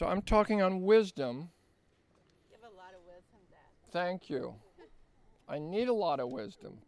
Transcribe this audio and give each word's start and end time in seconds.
So 0.00 0.06
I'm 0.06 0.22
talking 0.22 0.62
on 0.62 0.80
wisdom. 0.80 1.50
You 2.50 2.56
have 2.62 2.72
a 2.72 2.74
lot 2.74 2.94
of 2.94 3.00
wisdom, 3.06 3.38
Dad. 3.50 3.92
Thank 3.92 4.30
you. 4.30 4.54
I 5.46 5.58
need 5.58 5.88
a 5.88 5.92
lot 5.92 6.20
of 6.20 6.30
wisdom. 6.30 6.78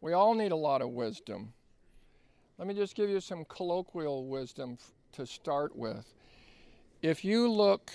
We 0.00 0.14
all 0.14 0.32
need 0.32 0.50
a 0.50 0.56
lot 0.56 0.80
of 0.80 0.88
wisdom. 0.92 1.52
Let 2.56 2.66
me 2.66 2.72
just 2.72 2.94
give 2.94 3.10
you 3.10 3.20
some 3.20 3.44
colloquial 3.50 4.28
wisdom 4.28 4.78
f- 4.80 4.92
to 5.12 5.26
start 5.26 5.76
with. 5.76 6.14
If 7.02 7.22
you 7.22 7.52
look 7.52 7.92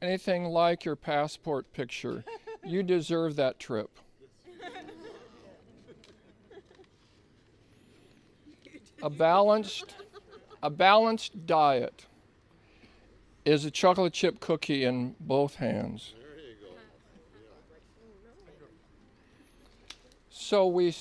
anything 0.00 0.44
like 0.44 0.84
your 0.84 0.94
passport 0.94 1.72
picture, 1.72 2.24
you 2.64 2.82
deserve 2.84 3.34
that 3.34 3.58
trip. 3.58 3.90
A 9.02 9.10
balanced 9.10 9.96
a 10.62 10.70
balanced 10.70 11.44
diet 11.44 12.06
is 13.50 13.64
a 13.64 13.70
chocolate 13.70 14.12
chip 14.12 14.38
cookie 14.38 14.84
in 14.84 15.16
both 15.18 15.56
hands. 15.56 16.14
So 20.30 20.68
we 20.68 20.94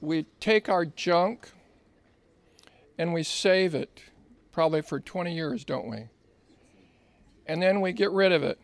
we 0.00 0.26
take 0.38 0.68
our 0.68 0.84
junk 0.84 1.50
and 2.96 3.12
we 3.12 3.22
save 3.24 3.74
it 3.74 4.02
probably 4.52 4.82
for 4.82 5.00
20 5.00 5.34
years, 5.34 5.64
don't 5.64 5.88
we? 5.88 6.06
And 7.46 7.60
then 7.60 7.80
we 7.80 7.92
get 7.92 8.10
rid 8.12 8.32
of 8.32 8.42
it. 8.42 8.58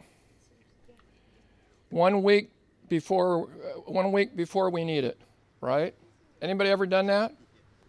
One 1.91 2.23
week 2.23 2.51
before 2.89 3.49
uh, 3.49 3.81
one 3.91 4.13
week 4.13 4.37
before 4.37 4.71
we 4.71 4.85
need 4.85 5.03
it, 5.03 5.21
right? 5.61 5.95
Anybody 6.41 6.71
ever 6.71 6.87
done 6.87 7.07
that? 7.07 7.35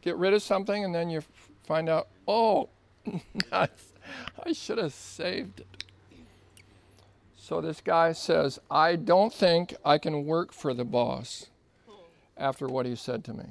Get 0.02 0.18
rid 0.18 0.34
of 0.34 0.42
something 0.42 0.84
and 0.84 0.94
then 0.94 1.12
you 1.12 1.22
find 1.64 1.90
out, 1.90 2.08
"Oh. 2.28 2.70
I 4.46 4.54
should 4.54 4.78
have 4.78 4.94
saved 4.94 5.62
it." 5.62 5.86
So 7.36 7.62
this 7.62 7.82
guy 7.82 8.14
says, 8.14 8.60
"I 8.72 8.96
don't 8.96 9.34
think 9.34 9.76
I 9.84 9.98
can 9.98 10.26
work 10.26 10.54
for 10.54 10.74
the 10.74 10.86
boss." 10.86 11.48
after 12.38 12.68
what 12.68 12.86
he 12.86 12.96
said 12.96 13.24
to 13.26 13.34
me. 13.34 13.46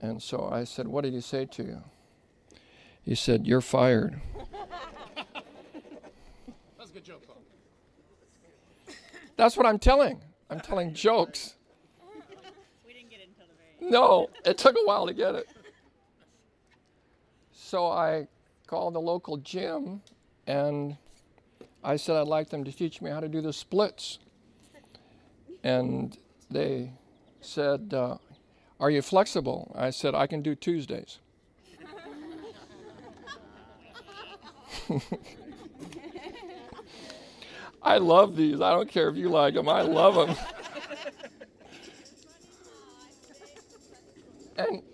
And 0.00 0.22
so 0.22 0.48
I 0.50 0.64
said, 0.64 0.88
What 0.88 1.04
did 1.04 1.14
he 1.14 1.20
say 1.20 1.46
to 1.46 1.62
you? 1.62 1.82
He 3.02 3.14
said, 3.14 3.46
You're 3.46 3.60
fired. 3.60 4.20
That's 6.78 6.90
a 6.90 6.92
good 6.92 7.04
joke, 7.04 7.22
though. 7.26 8.94
That's 9.36 9.56
what 9.56 9.66
I'm 9.66 9.78
telling. 9.78 10.20
I'm 10.50 10.60
telling 10.60 10.94
jokes. 10.94 11.54
We 12.86 12.92
didn't 12.92 13.10
get 13.10 13.20
it 13.20 13.28
until 13.28 13.46
the 13.46 13.54
very 13.80 13.90
No, 13.90 14.28
it 14.44 14.58
took 14.58 14.76
a 14.76 14.84
while 14.84 15.06
to 15.06 15.14
get 15.14 15.34
it. 15.34 15.48
So 17.52 17.86
I 17.86 18.28
called 18.74 18.92
the 18.92 19.00
local 19.00 19.36
gym 19.36 20.02
and 20.48 20.96
I 21.84 21.94
said 21.94 22.16
I'd 22.16 22.26
like 22.26 22.50
them 22.50 22.64
to 22.64 22.72
teach 22.72 23.00
me 23.00 23.08
how 23.08 23.20
to 23.20 23.28
do 23.28 23.40
the 23.40 23.52
splits. 23.52 24.18
And 25.62 26.18
they 26.50 26.90
said, 27.40 27.94
uh, 27.94 28.16
Are 28.80 28.90
you 28.90 29.00
flexible? 29.00 29.70
I 29.76 29.90
said, 29.90 30.16
I 30.16 30.26
can 30.26 30.42
do 30.42 30.56
Tuesdays. 30.56 31.20
I 37.80 37.98
love 37.98 38.34
these. 38.34 38.60
I 38.60 38.72
don't 38.72 38.88
care 38.88 39.08
if 39.08 39.14
you 39.16 39.28
like 39.28 39.54
them, 39.54 39.68
I 39.68 39.82
love 39.82 40.16
them. 40.16 40.34
And 44.56 44.84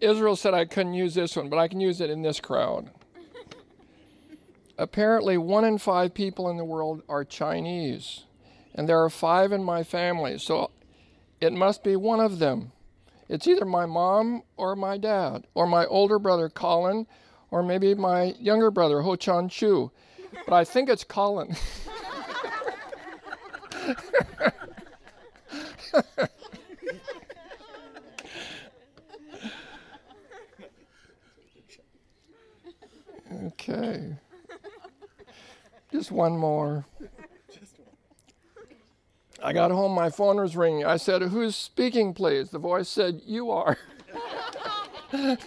Israel 0.00 0.36
said 0.36 0.54
I 0.54 0.64
couldn't 0.64 0.94
use 0.94 1.14
this 1.14 1.36
one, 1.36 1.48
but 1.48 1.58
I 1.58 1.68
can 1.68 1.80
use 1.80 2.00
it 2.00 2.10
in 2.10 2.22
this 2.22 2.40
crowd. 2.40 2.90
Apparently, 4.78 5.36
one 5.36 5.64
in 5.64 5.76
five 5.76 6.14
people 6.14 6.48
in 6.48 6.56
the 6.56 6.64
world 6.64 7.02
are 7.08 7.24
Chinese, 7.24 8.24
and 8.74 8.88
there 8.88 9.02
are 9.02 9.10
five 9.10 9.52
in 9.52 9.62
my 9.62 9.82
family, 9.82 10.38
so 10.38 10.70
it 11.40 11.52
must 11.52 11.84
be 11.84 11.96
one 11.96 12.20
of 12.20 12.38
them. 12.38 12.72
It's 13.28 13.46
either 13.46 13.66
my 13.66 13.84
mom 13.86 14.42
or 14.56 14.74
my 14.74 14.96
dad, 14.96 15.46
or 15.54 15.66
my 15.66 15.84
older 15.86 16.18
brother 16.18 16.48
Colin, 16.48 17.06
or 17.50 17.62
maybe 17.62 17.94
my 17.94 18.34
younger 18.40 18.70
brother 18.70 19.02
Ho 19.02 19.16
Chan 19.16 19.50
Chu. 19.50 19.90
But 20.46 20.54
I 20.54 20.64
think 20.64 20.88
it's 20.88 21.04
Colin. 21.04 21.54
Okay. 33.46 34.16
Just 35.90 36.12
one 36.12 36.36
more. 36.36 36.84
I 39.42 39.54
got 39.54 39.70
home, 39.70 39.92
my 39.92 40.10
phone 40.10 40.36
was 40.36 40.54
ringing. 40.56 40.84
I 40.84 40.98
said, 40.98 41.22
Who's 41.22 41.56
speaking, 41.56 42.12
please? 42.12 42.50
The 42.50 42.58
voice 42.58 42.88
said, 42.88 43.22
You 43.24 43.50
are. 43.50 43.78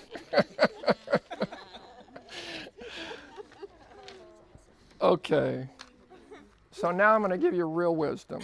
okay. 5.02 5.70
So 6.72 6.90
now 6.92 7.14
I'm 7.14 7.22
going 7.22 7.30
to 7.32 7.38
give 7.38 7.54
you 7.54 7.66
real 7.66 7.96
wisdom. 7.96 8.42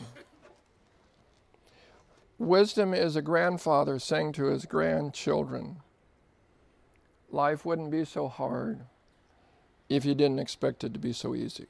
Wisdom 2.38 2.94
is 2.94 3.16
a 3.16 3.24
grandfather 3.24 3.98
saying 3.98 4.34
to 4.34 4.46
his 4.46 4.66
grandchildren, 4.66 5.78
Life 7.32 7.66
wouldn't 7.66 7.90
be 7.90 8.06
so 8.06 8.28
hard 8.28 8.82
if 9.90 10.06
you 10.06 10.16
didn't 10.16 10.40
expect 10.40 10.84
it 10.84 10.94
to 10.94 11.00
be 11.00 11.12
so 11.12 11.36
easy. 11.36 11.66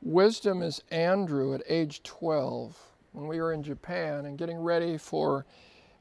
Wisdom 0.00 0.62
is 0.62 0.82
Andrew 0.90 1.54
at 1.54 1.62
age 1.68 2.02
12 2.04 2.78
when 3.12 3.26
we 3.26 3.40
were 3.40 3.52
in 3.52 3.64
Japan 3.64 4.24
and 4.24 4.38
getting 4.38 4.58
ready 4.58 4.96
for 4.96 5.44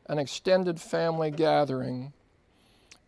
an 0.07 0.19
extended 0.19 0.79
family 0.79 1.31
gathering 1.31 2.13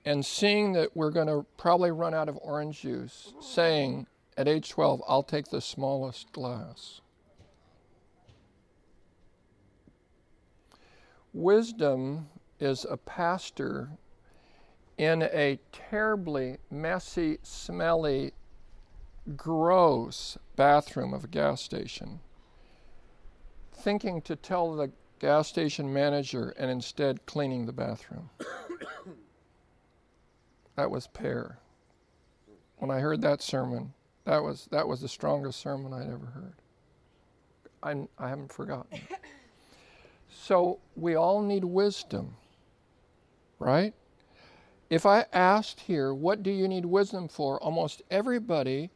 and 0.03 0.25
seeing 0.25 0.73
that 0.73 0.95
we're 0.95 1.11
going 1.11 1.27
to 1.27 1.45
probably 1.57 1.91
run 1.91 2.13
out 2.13 2.27
of 2.27 2.39
orange 2.41 2.81
juice, 2.81 3.33
saying 3.39 4.07
at 4.38 4.47
age 4.47 4.69
12, 4.69 5.03
I'll 5.07 5.23
take 5.23 5.50
the 5.50 5.61
smallest 5.61 6.31
glass. 6.31 7.01
Wisdom 11.33 12.27
is 12.59 12.85
a 12.89 12.97
pastor 12.97 13.89
in 15.00 15.24
a 15.24 15.58
terribly 15.72 16.58
messy, 16.70 17.40
smelly, 17.42 18.34
gross 19.38 20.38
bathroom 20.58 21.14
of 21.14 21.24
a 21.24 21.28
gas 21.28 21.62
station, 21.62 22.20
thinking 23.72 24.22
to 24.22 24.36
tell 24.36 24.76
the 24.76 24.92
gas 25.20 25.48
station 25.48 25.94
manager 25.94 26.54
and 26.60 26.70
instead 26.70 27.26
cleaning 27.26 27.66
the 27.66 27.72
bathroom. 27.72 28.30
that 30.76 30.92
was 30.92 31.08
Per. 31.08 31.58
When 32.76 32.92
I 32.92 33.00
heard 33.00 33.22
that 33.22 33.42
sermon, 33.42 33.94
that 34.26 34.44
was 34.44 34.68
that 34.72 34.86
was 34.86 35.00
the 35.00 35.08
strongest 35.08 35.62
sermon 35.62 35.94
I'd 35.94 36.12
ever 36.12 36.26
heard. 36.26 36.56
I, 37.81 38.24
I 38.24 38.30
haven't 38.30 38.52
forgotten. 38.52 39.00
So 40.31 40.78
we 40.96 41.16
all 41.16 41.42
need 41.42 41.64
wisdom, 41.64 42.36
right? 43.58 43.96
If 44.89 45.05
I 45.05 45.25
asked 45.31 45.81
here, 45.81 46.13
what 46.13 46.41
do 46.41 46.50
you 46.50 46.67
need 46.67 46.85
wisdom 46.85 47.27
for? 47.27 47.61
Almost 47.61 48.01
everybody 48.09 48.89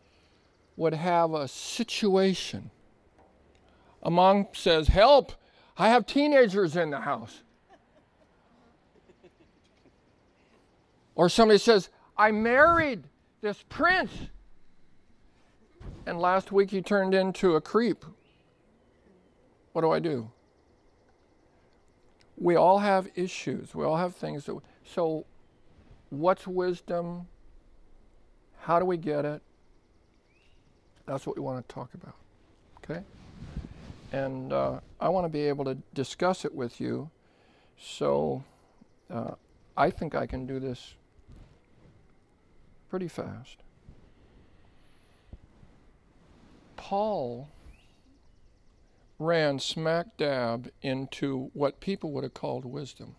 would 0.75 0.93
have 0.93 1.33
a 1.33 1.47
situation. 1.47 2.71
A 4.01 4.09
mom 4.09 4.47
says, 4.53 4.87
Help! 4.87 5.33
I 5.77 5.89
have 5.89 6.05
teenagers 6.05 6.75
in 6.75 6.89
the 6.89 6.99
house. 6.99 7.41
Or 11.15 11.29
somebody 11.29 11.59
says, 11.59 11.89
I 12.17 12.31
married 12.31 13.03
this 13.41 13.63
prince. 13.69 14.11
And 16.05 16.19
last 16.19 16.51
week 16.51 16.71
he 16.71 16.81
turned 16.81 17.13
into 17.13 17.55
a 17.55 17.61
creep. 17.61 18.03
What 19.73 19.81
do 19.81 19.91
I 19.91 19.99
do? 19.99 20.31
We 22.37 22.55
all 22.55 22.79
have 22.79 23.09
issues. 23.15 23.73
We 23.73 23.85
all 23.85 23.97
have 23.97 24.15
things 24.15 24.45
that. 24.45 24.57
So, 24.85 25.25
what's 26.13 26.45
wisdom? 26.47 27.27
How 28.59 28.79
do 28.79 28.85
we 28.85 28.97
get 28.97 29.25
it? 29.25 29.41
That's 31.05 31.25
what 31.25 31.35
we 31.35 31.41
want 31.41 31.67
to 31.67 31.73
talk 31.73 31.93
about. 31.93 32.15
Okay? 32.83 33.01
And 34.11 34.53
uh, 34.53 34.79
I 34.99 35.09
want 35.09 35.25
to 35.25 35.29
be 35.29 35.41
able 35.41 35.65
to 35.65 35.75
discuss 35.93 36.45
it 36.45 36.53
with 36.53 36.79
you. 36.79 37.09
So, 37.77 38.43
uh, 39.09 39.31
I 39.75 39.89
think 39.89 40.13
I 40.13 40.27
can 40.27 40.45
do 40.45 40.59
this 40.59 40.93
pretty 42.89 43.07
fast. 43.07 43.57
Paul 46.75 47.49
ran 49.17 49.57
smack 49.57 50.15
dab 50.17 50.69
into 50.81 51.49
what 51.53 51.79
people 51.79 52.11
would 52.11 52.23
have 52.23 52.33
called 52.33 52.65
wisdom. 52.65 53.15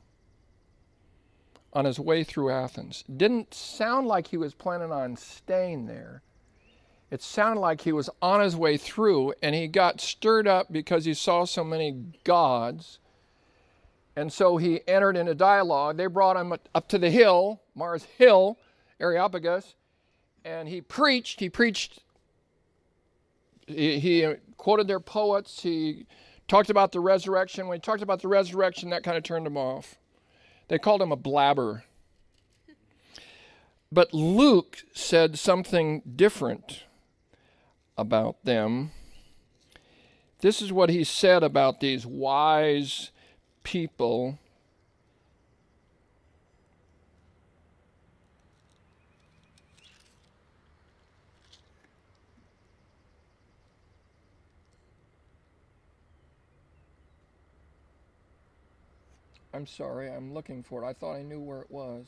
On 1.75 1.85
his 1.85 1.99
way 1.99 2.23
through 2.23 2.51
Athens. 2.51 3.05
Didn't 3.15 3.53
sound 3.53 4.07
like 4.07 4.29
he 4.29 4.37
was 4.37 4.55
planning 4.55 4.93
on 4.93 5.17
staying 5.17 5.87
there. 5.87 6.23
It 7.11 7.23
sounded 7.23 7.61
like 7.61 7.83
he 7.83 7.93
was 7.93 8.09
on 8.23 8.41
his 8.41 8.57
way 8.57 8.77
through 8.77 9.35
and 9.43 9.55
he 9.55 9.69
got 9.69 10.01
stirred 10.01 10.49
up 10.49 10.73
because 10.73 11.05
he 11.05 11.15
saw 11.15 11.45
so 11.45 11.63
many 11.63 12.05
gods. 12.25 12.99
And 14.17 14.33
so 14.33 14.57
he 14.57 14.81
entered 14.87 15.17
into 15.17 15.35
dialogue. 15.35 15.97
They 15.97 16.07
brought 16.07 16.37
him 16.37 16.53
up 16.53 16.89
to 16.89 16.99
the 16.99 17.11
hill, 17.11 17.61
Mars 17.75 18.05
Hill, 18.05 18.59
Areopagus, 19.01 19.75
and 20.45 20.69
he 20.69 20.81
preached. 20.81 21.41
He 21.41 21.49
preached, 21.49 22.01
he, 23.67 23.99
he 23.99 24.35
quoted 24.57 24.87
their 24.87 25.01
poets. 25.01 25.63
He 25.63 26.07
talked 26.47 26.71
about 26.71 26.93
the 26.93 27.01
resurrection. 27.01 27.67
When 27.67 27.77
he 27.77 27.81
talked 27.81 28.03
about 28.03 28.23
the 28.23 28.29
resurrection, 28.29 28.91
that 28.91 29.03
kind 29.03 29.17
of 29.17 29.25
turned 29.25 29.47
him 29.47 29.57
off. 29.57 29.97
They 30.69 30.79
called 30.79 31.03
him 31.03 31.13
a 31.13 31.17
blabber. 31.17 31.85
But 33.93 34.13
Luke 34.13 34.79
said 34.93 35.39
something 35.39 36.03
different 36.17 36.85
about 37.97 38.45
them. 38.45 38.91
This 40.41 40.61
is 40.61 40.73
what 40.73 40.91
he 40.91 41.05
said 41.05 41.43
about 41.43 41.81
these 41.81 42.05
wise 42.05 43.11
people. 43.63 44.39
I'm 59.55 59.69
sorry, 59.69 60.11
I'm 60.11 60.35
looking 60.35 60.65
for 60.65 60.83
it. 60.83 60.87
I 60.87 60.93
thought 60.93 61.15
I 61.15 61.23
knew 61.23 61.39
where 61.39 61.61
it 61.61 61.71
was. 61.71 62.07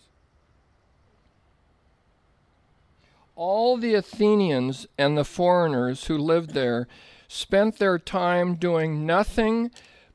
All 3.37 3.76
the 3.76 3.94
Athenians 3.94 4.88
and 4.98 5.16
the 5.16 5.25
foreigners 5.25 6.06
who 6.06 6.19
lived 6.19 6.54
there 6.54 6.88
spent 7.28 7.78
their 7.78 8.00
time 8.00 8.56
doing 8.56 9.06
nothing 9.06 9.70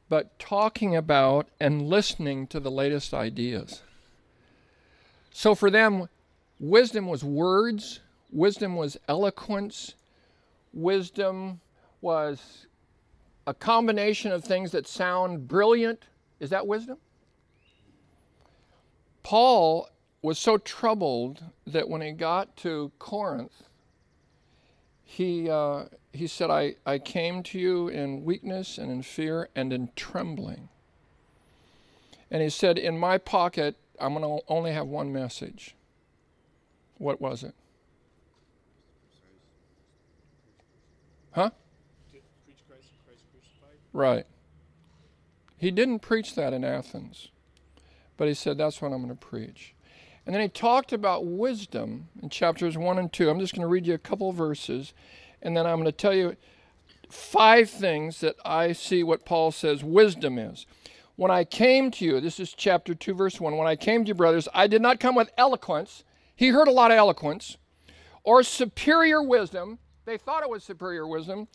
but 0.10 0.38
talking 0.40 0.94
about 0.94 1.48
and 1.58 1.88
listening 1.88 2.48
to 2.48 2.60
the 2.60 2.70
latest 2.70 3.14
ideas. 3.14 3.82
So 5.32 5.56
for 5.56 5.70
them, 5.70 6.10
wisdom 6.60 7.08
was 7.08 7.24
words, 7.24 8.02
wisdom 8.30 8.76
was 8.76 8.98
eloquence, 9.08 9.94
wisdom 10.74 11.62
was 12.02 12.68
a 13.48 13.54
combination 13.54 14.34
of 14.34 14.44
things 14.44 14.72
that 14.72 14.86
sound 14.86 15.48
brilliant. 15.48 16.08
Is 16.42 16.50
that 16.50 16.68
wisdom? 16.68 16.98
Paul 19.24 19.90
was 20.22 20.38
so 20.38 20.58
troubled 20.58 21.44
that 21.66 21.90
when 21.90 22.02
he 22.02 22.12
got 22.12 22.56
to 22.58 22.92
Corinth, 23.00 23.64
he, 25.04 25.50
uh, 25.50 25.86
he 26.14 26.28
said, 26.28 26.50
I, 26.50 26.76
I 26.86 27.00
came 27.00 27.44
to 27.44 27.60
you 27.60 27.88
in 27.88 28.24
weakness 28.24 28.78
and 28.78 28.92
in 28.92 29.02
fear 29.02 29.50
and 29.56 29.74
in 29.74 29.90
trembling. 29.96 30.70
And 32.30 32.42
he 32.42 32.50
said, 32.50 32.78
In 32.78 32.98
my 32.98 33.18
pocket, 33.18 33.76
I'm 34.00 34.14
going 34.14 34.24
to 34.24 34.46
only 34.48 34.72
have 34.72 34.88
one 34.88 35.12
message. 35.12 35.76
What 36.98 37.20
was 37.20 37.44
it? 37.44 37.54
Huh? 41.32 41.50
Right. 43.94 44.26
He 45.58 45.72
didn't 45.72 46.00
preach 46.00 46.36
that 46.36 46.54
in 46.54 46.64
Athens. 46.64 47.30
But 48.22 48.28
he 48.28 48.36
said, 48.36 48.60
That's 48.60 48.84
what 48.84 48.94
I'm 48.94 49.02
going 49.02 49.10
to 49.10 49.16
preach. 49.16 49.74
And 50.28 50.36
then 50.36 50.44
he 50.44 50.48
talked 50.48 50.94
about 50.94 51.26
wisdom 51.26 52.08
in 52.22 52.30
chapters 52.30 52.78
1 52.78 53.00
and 53.00 53.12
2. 53.12 53.28
I'm 53.28 53.40
just 53.40 53.56
going 53.56 53.64
to 53.64 53.68
read 53.68 53.88
you 53.88 53.96
a 53.96 53.98
couple 53.98 54.32
verses, 54.32 54.94
and 55.42 55.58
then 55.58 55.66
I'm 55.66 55.78
going 55.78 55.86
to 55.86 55.92
tell 55.92 56.14
you 56.14 56.36
five 57.10 57.68
things 57.68 58.20
that 58.20 58.36
I 58.46 58.74
see 58.74 59.02
what 59.02 59.26
Paul 59.26 59.52
says 59.52 59.84
wisdom 59.84 60.38
is. 60.38 60.68
When 61.16 61.32
I 61.32 61.44
came 61.44 61.90
to 61.90 62.06
you, 62.06 62.20
this 62.20 62.40
is 62.40 62.54
chapter 62.54 62.94
2, 62.94 63.16
verse 63.16 63.42
1. 63.42 63.58
When 63.58 63.68
I 63.68 63.76
came 63.76 64.04
to 64.04 64.10
you, 64.10 64.14
brothers, 64.14 64.48
I 64.54 64.68
did 64.68 64.84
not 64.84 65.00
come 65.00 65.16
with 65.16 65.32
eloquence. 65.36 66.04
He 66.36 66.50
heard 66.50 66.68
a 66.68 66.72
lot 66.72 66.92
of 66.92 66.98
eloquence 66.98 67.58
or 68.24 68.44
superior 68.44 69.24
wisdom. 69.24 69.80
They 70.06 70.20
thought 70.20 70.44
it 70.44 70.50
was 70.52 70.64
superior 70.64 71.08
wisdom. 71.08 71.48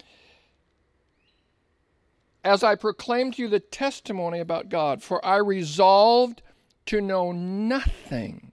As 2.43 2.65
I 2.65 2.75
proclaimed 2.75 3.35
to 3.35 3.43
you 3.43 3.49
the 3.49 3.61
testimony 3.61 4.41
about 4.41 4.69
God, 4.69 5.01
for 5.01 5.25
I 5.25 5.37
resolved 5.37 6.43
to 6.87 7.01
know 7.01 7.33
nothing 7.33 8.53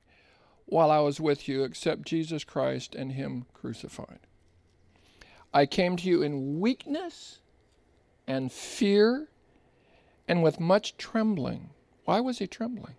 while 0.66 0.92
I 0.92 1.00
was 1.00 1.20
with 1.20 1.48
you 1.48 1.64
except 1.64 2.04
Jesus 2.04 2.44
Christ 2.44 2.96
and 2.96 3.12
Him 3.12 3.46
crucified. 3.54 4.20
I 5.54 5.66
came 5.66 5.96
to 5.98 6.08
you 6.08 6.24
in 6.24 6.60
weakness 6.60 7.40
and 8.28 8.52
fear 8.52 9.30
and 10.28 10.42
with 10.42 10.60
much 10.60 10.98
trembling. 10.98 11.70
Why 12.06 12.20
was 12.22 12.40
he 12.40 12.48
trembling? 12.48 12.96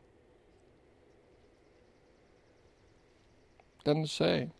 Doesn't 3.83 4.09
say. 4.09 4.51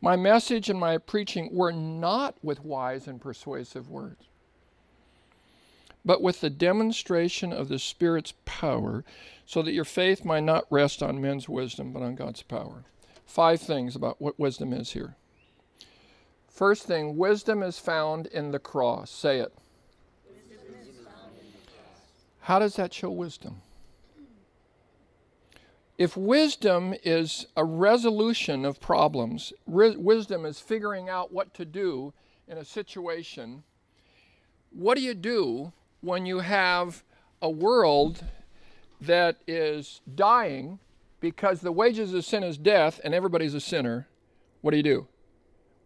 My 0.00 0.16
message 0.16 0.70
and 0.70 0.80
my 0.80 0.96
preaching 0.96 1.50
were 1.52 1.72
not 1.72 2.36
with 2.42 2.64
wise 2.64 3.06
and 3.06 3.20
persuasive 3.20 3.90
words 3.90 4.29
but 6.04 6.22
with 6.22 6.40
the 6.40 6.50
demonstration 6.50 7.52
of 7.52 7.68
the 7.68 7.78
Spirit's 7.78 8.34
power, 8.44 9.04
so 9.44 9.62
that 9.62 9.72
your 9.72 9.84
faith 9.84 10.24
might 10.24 10.44
not 10.44 10.66
rest 10.70 11.02
on 11.02 11.20
men's 11.20 11.48
wisdom, 11.48 11.92
but 11.92 12.02
on 12.02 12.14
God's 12.14 12.42
power. 12.42 12.84
Five 13.26 13.60
things 13.60 13.94
about 13.94 14.20
what 14.20 14.38
wisdom 14.38 14.72
is 14.72 14.92
here. 14.92 15.16
First 16.48 16.84
thing, 16.84 17.16
wisdom 17.16 17.62
is 17.62 17.78
found 17.78 18.26
in 18.26 18.50
the 18.50 18.58
cross. 18.58 19.10
Say 19.10 19.38
it. 19.38 19.52
How 22.40 22.58
does 22.58 22.76
that 22.76 22.92
show 22.92 23.10
wisdom? 23.10 23.62
If 25.98 26.16
wisdom 26.16 26.94
is 27.04 27.46
a 27.56 27.64
resolution 27.64 28.64
of 28.64 28.80
problems, 28.80 29.52
wisdom 29.66 30.46
is 30.46 30.58
figuring 30.58 31.08
out 31.08 31.32
what 31.32 31.52
to 31.54 31.64
do 31.64 32.14
in 32.48 32.56
a 32.56 32.64
situation, 32.64 33.62
what 34.70 34.96
do 34.96 35.02
you 35.02 35.14
do 35.14 35.72
when 36.00 36.26
you 36.26 36.40
have 36.40 37.04
a 37.42 37.50
world 37.50 38.24
that 39.00 39.36
is 39.46 40.00
dying 40.14 40.78
because 41.20 41.60
the 41.60 41.72
wages 41.72 42.14
of 42.14 42.24
sin 42.24 42.42
is 42.42 42.58
death 42.58 43.00
and 43.04 43.14
everybody's 43.14 43.54
a 43.54 43.60
sinner, 43.60 44.08
what 44.60 44.70
do 44.72 44.76
you 44.76 44.82
do? 44.82 45.06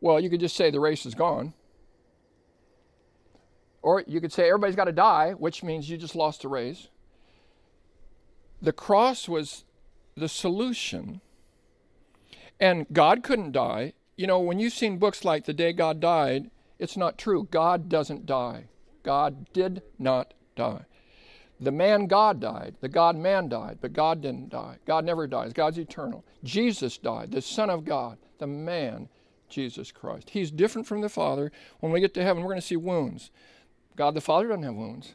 Well, 0.01 0.21
you 0.21 0.31
could 0.31 0.41
just 0.41 0.57
say 0.57 0.71
the 0.71 0.81
race 0.81 1.07
is 1.07 1.15
gone. 1.15 1.55
Or 3.83 4.03
you 4.07 4.21
could 4.21 4.33
say 4.33 4.49
everybody's 4.49 4.77
got 4.77 4.85
to 4.85 4.93
die, 4.93 5.33
which 5.33 5.63
means 5.63 5.91
you 5.91 5.97
just 5.97 6.17
lost 6.17 6.43
the 6.43 6.49
race. 6.49 6.89
The 8.63 8.73
cross 8.73 9.29
was 9.29 9.65
the 10.17 10.29
solution. 10.29 11.21
And 12.59 12.87
God 12.93 13.23
couldn't 13.23 13.53
die. 13.53 13.93
You 14.17 14.27
know, 14.27 14.41
when 14.41 14.59
you've 14.59 14.73
seen 14.73 14.99
books 14.99 15.25
like 15.25 15.45
The 15.45 15.53
Day 15.53 15.73
God 15.73 16.01
Died, 16.01 16.51
it's 16.79 16.97
not 16.97 17.19
true. 17.19 17.49
God 17.51 17.89
doesn't 17.89 18.27
die. 18.27 18.69
God 19.05 19.53
did 19.53 19.83
not 19.99 20.35
die. 20.57 20.87
The 21.61 21.71
man 21.71 22.07
God 22.07 22.41
died, 22.41 22.75
the 22.81 22.89
God 22.89 23.17
man 23.17 23.49
died, 23.49 23.79
but 23.81 23.93
God 23.93 24.21
didn't 24.21 24.49
die. 24.49 24.79
God 24.87 25.05
never 25.05 25.27
dies. 25.29 25.53
God's 25.53 25.79
eternal. 25.79 26.25
Jesus 26.43 26.99
died, 26.99 27.31
the 27.31 27.41
Son 27.41 27.71
of 27.71 27.85
God, 27.85 28.19
the 28.39 28.47
man, 28.47 29.09
Jesus 29.49 29.93
Christ. 29.93 30.31
He's 30.31 30.51
different 30.51 30.89
from 30.89 31.01
the 31.01 31.09
Father. 31.09 31.53
When 31.79 31.93
we 31.93 32.01
get 32.01 32.13
to 32.15 32.25
heaven, 32.25 32.43
we're 32.43 32.51
going 32.51 32.61
to 32.61 32.67
see 32.67 32.77
wounds. 32.77 33.31
God 33.95 34.15
the 34.15 34.21
Father 34.21 34.49
doesn't 34.49 34.65
have 34.65 34.75
wounds. 34.75 35.15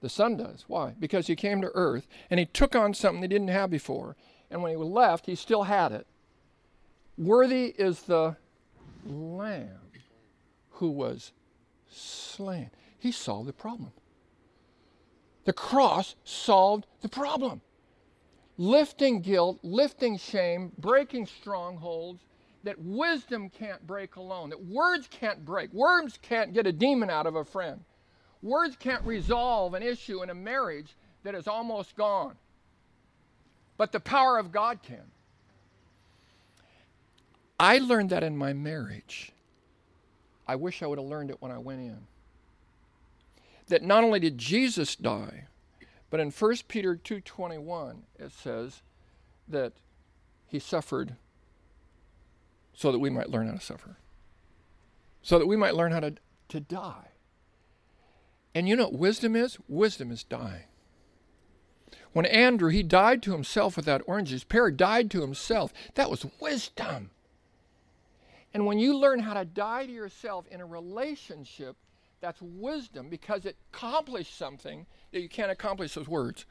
The 0.00 0.08
Son 0.08 0.36
does. 0.36 0.64
Why? 0.66 0.94
Because 0.98 1.28
he 1.28 1.36
came 1.36 1.62
to 1.62 1.70
earth 1.74 2.08
and 2.30 2.40
he 2.40 2.46
took 2.46 2.74
on 2.74 2.92
something 2.92 3.22
he 3.22 3.28
didn't 3.28 3.48
have 3.48 3.70
before. 3.70 4.16
And 4.50 4.62
when 4.62 4.72
he 4.72 4.76
left, 4.76 5.26
he 5.26 5.34
still 5.34 5.64
had 5.64 5.92
it. 5.92 6.06
Worthy 7.16 7.74
is 7.78 8.02
the 8.02 8.36
Lamb 9.04 9.80
who 10.72 10.90
was 10.90 11.32
slain. 11.88 12.70
He 13.06 13.12
solved 13.12 13.48
the 13.48 13.52
problem. 13.52 13.92
The 15.44 15.52
cross 15.52 16.16
solved 16.24 16.88
the 17.02 17.08
problem. 17.08 17.60
Lifting 18.58 19.20
guilt, 19.20 19.60
lifting 19.62 20.18
shame, 20.18 20.72
breaking 20.76 21.26
strongholds 21.26 22.24
that 22.64 22.80
wisdom 22.80 23.48
can't 23.48 23.86
break 23.86 24.16
alone, 24.16 24.50
that 24.50 24.64
words 24.64 25.06
can't 25.08 25.44
break. 25.44 25.72
Words 25.72 26.18
can't 26.20 26.52
get 26.52 26.66
a 26.66 26.72
demon 26.72 27.08
out 27.08 27.28
of 27.28 27.36
a 27.36 27.44
friend. 27.44 27.84
Words 28.42 28.74
can't 28.74 29.04
resolve 29.04 29.74
an 29.74 29.84
issue 29.84 30.24
in 30.24 30.30
a 30.30 30.34
marriage 30.34 30.96
that 31.22 31.36
is 31.36 31.46
almost 31.46 31.94
gone. 31.94 32.34
But 33.76 33.92
the 33.92 34.00
power 34.00 34.36
of 34.36 34.50
God 34.50 34.82
can. 34.82 35.12
I 37.60 37.78
learned 37.78 38.10
that 38.10 38.24
in 38.24 38.36
my 38.36 38.52
marriage. 38.52 39.30
I 40.48 40.56
wish 40.56 40.82
I 40.82 40.88
would 40.88 40.98
have 40.98 41.06
learned 41.06 41.30
it 41.30 41.40
when 41.40 41.52
I 41.52 41.58
went 41.58 41.82
in 41.82 42.08
that 43.68 43.82
not 43.82 44.04
only 44.04 44.20
did 44.20 44.38
Jesus 44.38 44.96
die, 44.96 45.46
But 46.10 46.20
in 46.20 46.30
1 46.30 46.68
Peter 46.68 46.96
2:21 46.96 48.04
it 48.18 48.32
says 48.32 48.82
that 49.48 49.72
he 50.46 50.58
suffered 50.58 51.16
so 52.72 52.92
that 52.92 52.98
we 52.98 53.10
might 53.10 53.30
learn 53.30 53.48
how 53.48 53.54
to 53.54 53.60
suffer. 53.60 53.98
So 55.22 55.38
that 55.38 55.46
we 55.46 55.56
might 55.56 55.74
learn 55.74 55.92
how 55.92 56.00
to, 56.00 56.14
to 56.48 56.60
die. 56.60 57.08
And 58.54 58.68
you 58.68 58.76
know 58.76 58.84
what 58.84 58.92
wisdom 58.94 59.34
is? 59.34 59.58
Wisdom 59.68 60.12
is 60.12 60.22
dying. 60.22 60.64
When 62.12 62.26
Andrew, 62.26 62.70
he 62.70 62.82
died 62.82 63.22
to 63.24 63.32
himself 63.32 63.76
without 63.76 64.02
oranges. 64.06 64.44
Per 64.44 64.70
died 64.70 65.10
to 65.10 65.20
himself. 65.20 65.72
That 65.94 66.10
was 66.10 66.24
wisdom. 66.40 67.10
And 68.54 68.64
when 68.64 68.78
you 68.78 68.96
learn 68.96 69.20
how 69.20 69.34
to 69.34 69.44
die 69.44 69.86
to 69.86 69.92
yourself 69.92 70.46
in 70.48 70.60
a 70.60 70.66
relationship, 70.66 71.76
that's 72.20 72.40
wisdom 72.40 73.08
because 73.08 73.44
it 73.44 73.56
accomplished 73.72 74.36
something 74.36 74.86
that 75.12 75.20
you 75.20 75.28
can't 75.28 75.50
accomplish 75.50 75.96
with 75.96 76.08
words. 76.08 76.46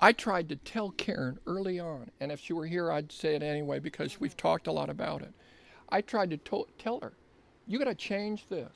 I 0.00 0.12
tried 0.12 0.48
to 0.48 0.56
tell 0.56 0.90
Karen 0.90 1.38
early 1.46 1.78
on, 1.78 2.10
and 2.20 2.32
if 2.32 2.40
she 2.40 2.52
were 2.52 2.66
here, 2.66 2.90
I'd 2.90 3.12
say 3.12 3.34
it 3.34 3.42
anyway 3.42 3.78
because 3.78 4.18
we've 4.18 4.36
talked 4.36 4.66
a 4.66 4.72
lot 4.72 4.88
about 4.88 5.22
it. 5.22 5.34
I 5.90 6.00
tried 6.00 6.30
to 6.30 6.36
to- 6.38 6.68
tell 6.78 7.00
her, 7.00 7.12
you 7.66 7.78
got 7.78 7.84
to 7.84 7.94
change 7.94 8.46
this. 8.48 8.72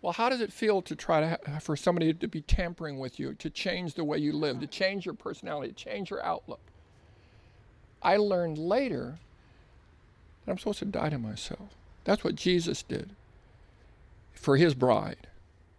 Well, 0.00 0.12
how 0.12 0.28
does 0.28 0.42
it 0.42 0.52
feel 0.52 0.82
to 0.82 0.94
try 0.94 1.20
to 1.20 1.28
ha- 1.46 1.58
for 1.58 1.76
somebody 1.76 2.12
to 2.12 2.28
be 2.28 2.42
tampering 2.42 2.98
with 2.98 3.18
you, 3.18 3.34
to 3.34 3.48
change 3.50 3.94
the 3.94 4.04
way 4.04 4.18
you 4.18 4.32
live, 4.32 4.60
to 4.60 4.66
change 4.66 5.06
your 5.06 5.14
personality, 5.14 5.72
to 5.72 5.74
change 5.74 6.10
your 6.10 6.22
outlook? 6.22 6.60
I 8.02 8.18
learned 8.18 8.58
later 8.58 9.18
that 10.44 10.52
I'm 10.52 10.58
supposed 10.58 10.80
to 10.80 10.84
die 10.84 11.08
to 11.08 11.18
myself. 11.18 11.70
That's 12.04 12.22
what 12.22 12.34
Jesus 12.34 12.82
did 12.82 13.16
for 14.34 14.56
his 14.56 14.74
bride. 14.74 15.28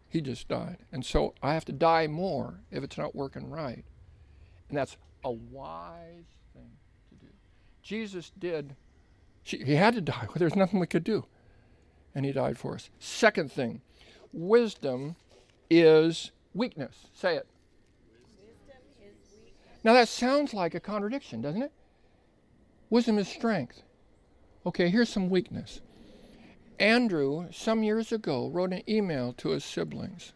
He 0.07 0.21
just 0.21 0.47
died. 0.47 0.77
And 0.91 1.05
so 1.05 1.33
I 1.43 1.53
have 1.53 1.65
to 1.65 1.73
die 1.73 2.07
more 2.07 2.61
if 2.71 2.83
it's 2.83 2.97
not 2.97 3.15
working 3.15 3.49
right. 3.49 3.83
And 4.69 4.77
that's 4.77 4.97
a 5.23 5.31
wise 5.31 6.23
thing 6.53 6.71
to 7.09 7.15
do. 7.25 7.31
Jesus 7.83 8.31
did, 8.39 8.75
he 9.43 9.75
had 9.75 9.93
to 9.95 10.01
die. 10.01 10.27
There's 10.35 10.55
nothing 10.55 10.79
we 10.79 10.87
could 10.87 11.03
do. 11.03 11.25
And 12.13 12.25
he 12.25 12.31
died 12.31 12.57
for 12.57 12.75
us. 12.75 12.89
Second 12.97 13.51
thing, 13.51 13.81
wisdom 14.31 15.17
is 15.69 16.31
weakness. 16.53 17.07
Say 17.13 17.35
it. 17.35 17.47
Now 19.83 19.93
that 19.93 20.07
sounds 20.07 20.53
like 20.53 20.73
a 20.73 20.79
contradiction, 20.79 21.41
doesn't 21.41 21.61
it? 21.61 21.71
Wisdom 22.89 23.19
is 23.19 23.27
strength. 23.27 23.83
Okay, 24.65 24.89
here's 24.89 25.09
some 25.09 25.29
weakness. 25.29 25.81
Andrew, 26.79 27.47
some 27.51 27.83
years 27.83 28.11
ago, 28.11 28.49
wrote 28.49 28.73
an 28.73 28.83
email 28.89 29.33
to 29.33 29.49
his 29.49 29.63
siblings. 29.63 30.33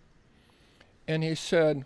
And 1.07 1.23
he 1.23 1.35
said, 1.35 1.85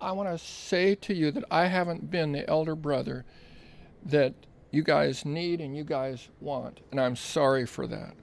I 0.00 0.12
want 0.12 0.28
to 0.28 0.38
say 0.38 0.94
to 0.96 1.14
you 1.14 1.30
that 1.30 1.44
I 1.50 1.66
haven't 1.66 2.10
been 2.10 2.32
the 2.32 2.48
elder 2.48 2.74
brother 2.74 3.24
that 4.04 4.34
you 4.70 4.82
guys 4.82 5.24
need 5.24 5.60
and 5.60 5.76
you 5.76 5.84
guys 5.84 6.28
want. 6.40 6.80
And 6.90 7.00
I'm 7.00 7.16
sorry 7.16 7.66
for 7.66 7.86
that. 7.86 8.14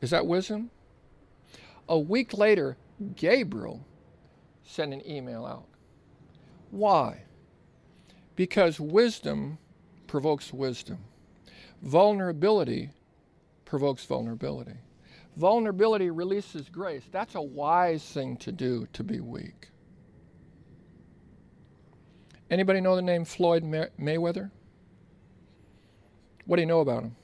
Is 0.00 0.10
that 0.10 0.26
wisdom? 0.26 0.70
A 1.88 1.98
week 1.98 2.32
later, 2.32 2.76
Gabriel 3.16 3.84
sent 4.64 4.92
an 4.92 5.06
email 5.08 5.44
out. 5.44 5.66
Why? 6.70 7.24
Because 8.34 8.80
wisdom 8.80 9.58
provokes 10.06 10.52
wisdom. 10.52 10.98
Vulnerability 11.82 12.90
provokes 13.64 14.04
vulnerability. 14.04 14.76
Vulnerability 15.36 16.10
releases 16.10 16.68
grace. 16.68 17.02
That's 17.10 17.34
a 17.34 17.42
wise 17.42 18.04
thing 18.04 18.36
to 18.38 18.52
do 18.52 18.86
to 18.92 19.02
be 19.02 19.20
weak. 19.20 19.68
Anybody 22.50 22.80
know 22.80 22.94
the 22.94 23.02
name 23.02 23.24
Floyd 23.24 23.64
May- 23.64 23.88
Mayweather? 23.98 24.50
What 26.44 26.56
do 26.56 26.62
you 26.62 26.66
know 26.66 26.80
about 26.80 27.02
him? 27.02 27.16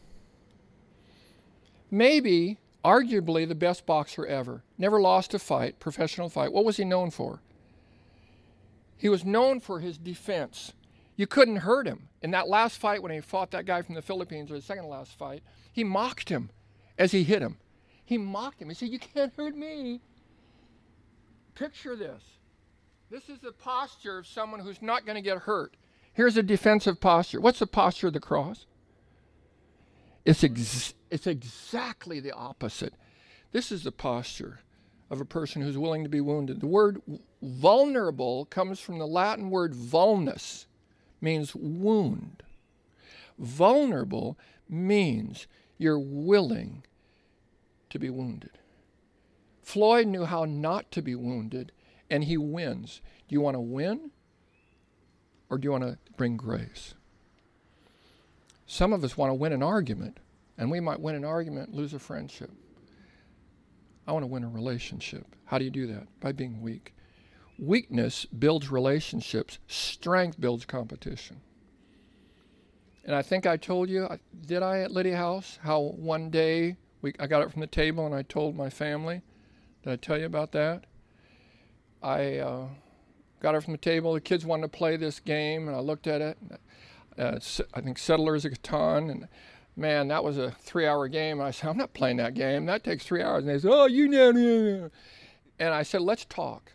Maybe, 1.90 2.58
arguably, 2.84 3.46
the 3.46 3.54
best 3.54 3.84
boxer 3.84 4.26
ever. 4.26 4.64
Never 4.78 5.00
lost 5.00 5.34
a 5.34 5.38
fight, 5.38 5.78
professional 5.78 6.28
fight. 6.28 6.52
What 6.52 6.64
was 6.64 6.78
he 6.78 6.84
known 6.84 7.10
for? 7.10 7.42
He 8.96 9.08
was 9.08 9.24
known 9.24 9.60
for 9.60 9.80
his 9.80 9.98
defense. 9.98 10.72
You 11.18 11.26
couldn't 11.26 11.56
hurt 11.56 11.88
him. 11.88 12.08
In 12.22 12.30
that 12.30 12.48
last 12.48 12.78
fight, 12.78 13.02
when 13.02 13.10
he 13.10 13.20
fought 13.20 13.50
that 13.50 13.66
guy 13.66 13.82
from 13.82 13.96
the 13.96 14.02
Philippines, 14.02 14.52
or 14.52 14.54
the 14.54 14.62
second 14.62 14.86
last 14.86 15.18
fight, 15.18 15.42
he 15.72 15.82
mocked 15.82 16.28
him 16.28 16.50
as 16.96 17.10
he 17.10 17.24
hit 17.24 17.42
him. 17.42 17.58
He 18.04 18.16
mocked 18.16 18.62
him. 18.62 18.68
He 18.68 18.74
said, 18.76 18.90
You 18.90 19.00
can't 19.00 19.32
hurt 19.36 19.56
me. 19.56 20.00
Picture 21.56 21.96
this. 21.96 22.22
This 23.10 23.28
is 23.28 23.40
the 23.40 23.50
posture 23.50 24.18
of 24.18 24.28
someone 24.28 24.60
who's 24.60 24.80
not 24.80 25.04
going 25.04 25.16
to 25.16 25.22
get 25.22 25.38
hurt. 25.38 25.76
Here's 26.12 26.36
a 26.36 26.42
defensive 26.42 27.00
posture. 27.00 27.40
What's 27.40 27.58
the 27.58 27.66
posture 27.66 28.06
of 28.06 28.12
the 28.12 28.20
cross? 28.20 28.66
It's, 30.24 30.44
ex- 30.44 30.94
it's 31.10 31.26
exactly 31.26 32.20
the 32.20 32.32
opposite. 32.32 32.94
This 33.50 33.72
is 33.72 33.82
the 33.82 33.92
posture 33.92 34.60
of 35.10 35.20
a 35.20 35.24
person 35.24 35.62
who's 35.62 35.78
willing 35.78 36.04
to 36.04 36.08
be 36.08 36.20
wounded. 36.20 36.60
The 36.60 36.66
word 36.66 37.02
vulnerable 37.42 38.44
comes 38.44 38.78
from 38.78 38.98
the 38.98 39.06
Latin 39.06 39.50
word 39.50 39.74
vulnus, 39.74 40.66
means 41.20 41.54
wound. 41.54 42.42
Vulnerable 43.38 44.38
means 44.68 45.46
you're 45.76 45.98
willing 45.98 46.84
to 47.90 47.98
be 47.98 48.10
wounded. 48.10 48.58
Floyd 49.62 50.06
knew 50.06 50.24
how 50.24 50.44
not 50.44 50.90
to 50.92 51.02
be 51.02 51.14
wounded, 51.14 51.72
and 52.10 52.24
he 52.24 52.36
wins. 52.36 53.00
Do 53.28 53.34
you 53.34 53.40
want 53.40 53.54
to 53.54 53.60
win? 53.60 54.10
Or 55.50 55.58
do 55.58 55.66
you 55.66 55.72
want 55.72 55.84
to 55.84 55.98
bring 56.16 56.36
grace? 56.36 56.94
Some 58.66 58.92
of 58.92 59.02
us 59.04 59.16
want 59.16 59.30
to 59.30 59.34
win 59.34 59.52
an 59.52 59.62
argument, 59.62 60.18
and 60.58 60.70
we 60.70 60.80
might 60.80 61.00
win 61.00 61.14
an 61.14 61.24
argument, 61.24 61.74
lose 61.74 61.94
a 61.94 61.98
friendship. 61.98 62.50
I 64.06 64.12
want 64.12 64.22
to 64.22 64.28
win 64.28 64.44
a 64.44 64.48
relationship. 64.48 65.26
How 65.44 65.58
do 65.58 65.64
you 65.64 65.70
do 65.70 65.86
that? 65.88 66.06
By 66.20 66.32
being 66.32 66.60
weak. 66.60 66.94
Weakness 67.58 68.24
builds 68.26 68.70
relationships, 68.70 69.58
strength 69.66 70.40
builds 70.40 70.64
competition. 70.64 71.40
And 73.04 73.16
I 73.16 73.22
think 73.22 73.46
I 73.46 73.56
told 73.56 73.88
you, 73.88 74.06
did 74.46 74.62
I 74.62 74.80
at 74.80 74.90
Lydia 74.90 75.16
House, 75.16 75.58
how 75.62 75.80
one 75.80 76.30
day 76.30 76.76
we, 77.00 77.14
I 77.18 77.26
got 77.26 77.42
it 77.42 77.50
from 77.50 77.60
the 77.60 77.66
table 77.66 78.06
and 78.06 78.14
I 78.14 78.22
told 78.22 78.54
my 78.54 78.70
family. 78.70 79.22
Did 79.82 79.92
I 79.92 79.96
tell 79.96 80.18
you 80.18 80.26
about 80.26 80.52
that? 80.52 80.84
I 82.02 82.38
uh, 82.38 82.66
got 83.40 83.54
it 83.54 83.62
from 83.62 83.72
the 83.72 83.78
table. 83.78 84.12
The 84.12 84.20
kids 84.20 84.44
wanted 84.44 84.62
to 84.62 84.68
play 84.68 84.96
this 84.96 85.20
game, 85.20 85.68
and 85.68 85.76
I 85.76 85.80
looked 85.80 86.06
at 86.06 86.20
it. 86.20 86.38
Uh, 87.18 87.38
I 87.74 87.80
think 87.80 87.98
Settlers 87.98 88.44
of 88.44 88.52
Catan, 88.52 89.10
and 89.10 89.28
man, 89.76 90.08
that 90.08 90.22
was 90.22 90.38
a 90.38 90.50
three-hour 90.50 91.08
game. 91.08 91.40
I 91.40 91.50
said, 91.50 91.70
I'm 91.70 91.76
not 91.76 91.94
playing 91.94 92.18
that 92.18 92.34
game. 92.34 92.66
That 92.66 92.84
takes 92.84 93.04
three 93.04 93.22
hours. 93.22 93.44
And 93.44 93.48
they 93.48 93.58
said, 93.58 93.70
Oh, 93.72 93.86
you 93.86 94.08
know. 94.08 94.90
And 95.58 95.74
I 95.74 95.82
said, 95.82 96.02
Let's 96.02 96.24
talk. 96.24 96.72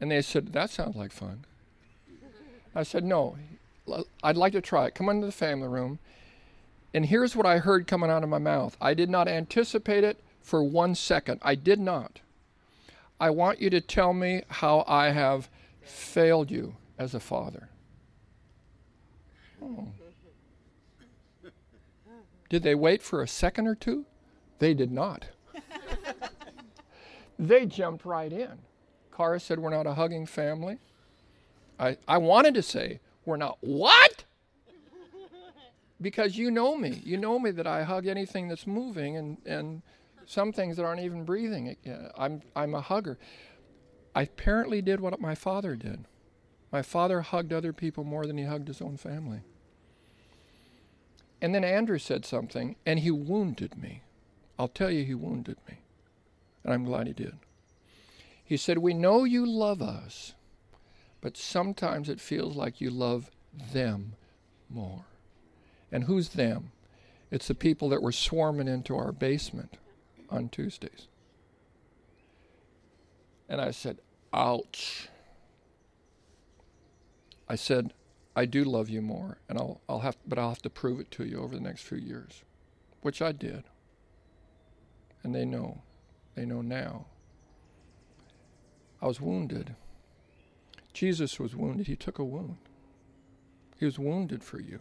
And 0.00 0.10
they 0.10 0.22
said, 0.22 0.52
That 0.52 0.70
sounds 0.70 0.96
like 0.96 1.12
fun. 1.12 1.44
I 2.74 2.82
said, 2.82 3.04
No, 3.04 3.36
I'd 4.22 4.36
like 4.36 4.52
to 4.52 4.60
try 4.60 4.86
it. 4.86 4.94
Come 4.94 5.08
into 5.08 5.26
the 5.26 5.32
family 5.32 5.68
room. 5.68 5.98
And 6.92 7.06
here's 7.06 7.34
what 7.34 7.46
I 7.46 7.58
heard 7.58 7.86
coming 7.86 8.10
out 8.10 8.22
of 8.22 8.28
my 8.28 8.38
mouth. 8.38 8.76
I 8.80 8.94
did 8.94 9.10
not 9.10 9.26
anticipate 9.26 10.04
it 10.04 10.20
for 10.40 10.62
one 10.62 10.94
second. 10.94 11.40
I 11.42 11.54
did 11.56 11.80
not. 11.80 12.20
I 13.18 13.30
want 13.30 13.60
you 13.60 13.70
to 13.70 13.80
tell 13.80 14.12
me 14.12 14.42
how 14.48 14.84
I 14.86 15.10
have 15.10 15.48
failed 15.82 16.50
you 16.50 16.76
as 16.98 17.14
a 17.14 17.20
father. 17.20 17.68
Oh. 19.62 19.88
Did 22.48 22.62
they 22.62 22.74
wait 22.74 23.02
for 23.02 23.22
a 23.22 23.28
second 23.28 23.66
or 23.66 23.74
two? 23.74 24.04
They 24.58 24.74
did 24.74 24.92
not. 24.92 25.26
they 27.38 27.66
jumped 27.66 28.04
right 28.04 28.32
in. 28.32 28.58
Cara 29.16 29.40
said, 29.40 29.58
We're 29.58 29.70
not 29.70 29.86
a 29.86 29.94
hugging 29.94 30.26
family. 30.26 30.78
I, 31.78 31.96
I 32.06 32.18
wanted 32.18 32.54
to 32.54 32.62
say, 32.62 33.00
We're 33.24 33.36
not 33.36 33.58
what? 33.60 34.24
because 36.00 36.36
you 36.36 36.50
know 36.50 36.76
me. 36.76 37.00
You 37.04 37.16
know 37.16 37.38
me 37.38 37.50
that 37.52 37.66
I 37.66 37.82
hug 37.82 38.06
anything 38.06 38.48
that's 38.48 38.66
moving 38.66 39.16
and, 39.16 39.38
and 39.46 39.82
some 40.26 40.52
things 40.52 40.76
that 40.76 40.84
aren't 40.84 41.00
even 41.00 41.24
breathing. 41.24 41.76
I'm, 42.16 42.42
I'm 42.54 42.74
a 42.74 42.80
hugger. 42.80 43.18
I 44.14 44.22
apparently 44.22 44.82
did 44.82 45.00
what 45.00 45.18
my 45.20 45.34
father 45.34 45.76
did. 45.76 46.04
My 46.70 46.82
father 46.82 47.22
hugged 47.22 47.52
other 47.52 47.72
people 47.72 48.04
more 48.04 48.26
than 48.26 48.36
he 48.36 48.44
hugged 48.44 48.68
his 48.68 48.82
own 48.82 48.96
family. 48.96 49.40
And 51.40 51.54
then 51.54 51.64
Andrew 51.64 51.98
said 51.98 52.24
something, 52.24 52.76
and 52.86 53.00
he 53.00 53.10
wounded 53.10 53.76
me. 53.76 54.02
I'll 54.58 54.68
tell 54.68 54.90
you, 54.90 55.04
he 55.04 55.14
wounded 55.14 55.56
me. 55.68 55.78
And 56.62 56.72
I'm 56.72 56.84
glad 56.84 57.06
he 57.06 57.12
did. 57.12 57.36
He 58.44 58.56
said, 58.56 58.78
We 58.78 58.94
know 58.94 59.24
you 59.24 59.46
love 59.46 59.80
us, 59.80 60.34
but 61.20 61.36
sometimes 61.36 62.08
it 62.08 62.20
feels 62.20 62.54
like 62.54 62.80
you 62.80 62.90
love 62.90 63.30
them 63.72 64.14
more. 64.68 65.06
And 65.90 66.04
who's 66.04 66.30
them? 66.30 66.72
It's 67.30 67.48
the 67.48 67.54
people 67.54 67.88
that 67.88 68.02
were 68.02 68.12
swarming 68.12 68.68
into 68.68 68.96
our 68.96 69.12
basement 69.12 69.78
on 70.28 70.48
Tuesdays. 70.48 71.08
And 73.48 73.60
I 73.60 73.70
said, 73.70 73.98
Ouch. 74.32 75.08
I 77.48 77.56
said, 77.56 77.92
I 78.36 78.46
do 78.46 78.64
love 78.64 78.88
you 78.88 79.00
more, 79.00 79.38
and 79.48 79.58
I'll, 79.58 79.80
I'll 79.88 80.00
have, 80.00 80.16
but 80.26 80.38
I'll 80.38 80.48
have 80.48 80.62
to 80.62 80.70
prove 80.70 80.98
it 80.98 81.10
to 81.12 81.24
you 81.24 81.40
over 81.40 81.54
the 81.54 81.62
next 81.62 81.82
few 81.82 81.98
years, 81.98 82.42
which 83.00 83.22
I 83.22 83.32
did. 83.32 83.64
And 85.22 85.34
they 85.34 85.44
know, 85.44 85.82
they 86.34 86.44
know 86.44 86.60
now. 86.60 87.06
I 89.04 89.06
was 89.06 89.20
wounded. 89.20 89.76
Jesus 90.94 91.38
was 91.38 91.54
wounded. 91.54 91.88
He 91.88 91.94
took 91.94 92.18
a 92.18 92.24
wound. 92.24 92.56
He 93.78 93.84
was 93.84 93.98
wounded 93.98 94.42
for 94.42 94.58
you. 94.58 94.80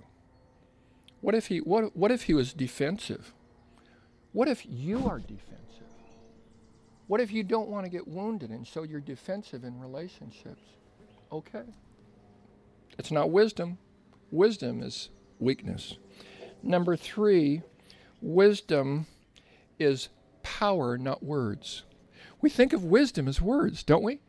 What 1.19 1.35
if 1.35 1.47
he 1.47 1.57
what 1.57 1.93
what 1.93 2.09
if 2.09 2.23
he 2.23 2.33
was 2.33 2.53
defensive? 2.53 3.33
What 4.31 4.47
if 4.47 4.65
you 4.65 5.09
are 5.09 5.19
defensive? 5.19 5.89
What 7.07 7.19
if 7.19 7.33
you 7.33 7.43
don't 7.43 7.67
want 7.67 7.85
to 7.85 7.89
get 7.89 8.07
wounded 8.07 8.49
and 8.49 8.65
so 8.65 8.83
you're 8.83 9.01
defensive 9.01 9.65
in 9.65 9.77
relationships? 9.77 10.61
Okay. 11.29 11.65
It's 12.97 13.11
not 13.11 13.29
wisdom. 13.29 13.77
Wisdom 14.31 14.81
is 14.81 15.09
weakness. 15.37 15.97
Number 16.61 16.95
3, 16.95 17.61
wisdom 18.21 19.05
is 19.79 20.07
power, 20.43 20.97
not 20.97 21.23
words. 21.23 21.83
We 22.43 22.49
think 22.49 22.73
of 22.73 22.83
wisdom 22.83 23.29
as 23.29 23.39
words, 23.39 23.83
don't 23.83 24.03
we? 24.03 24.19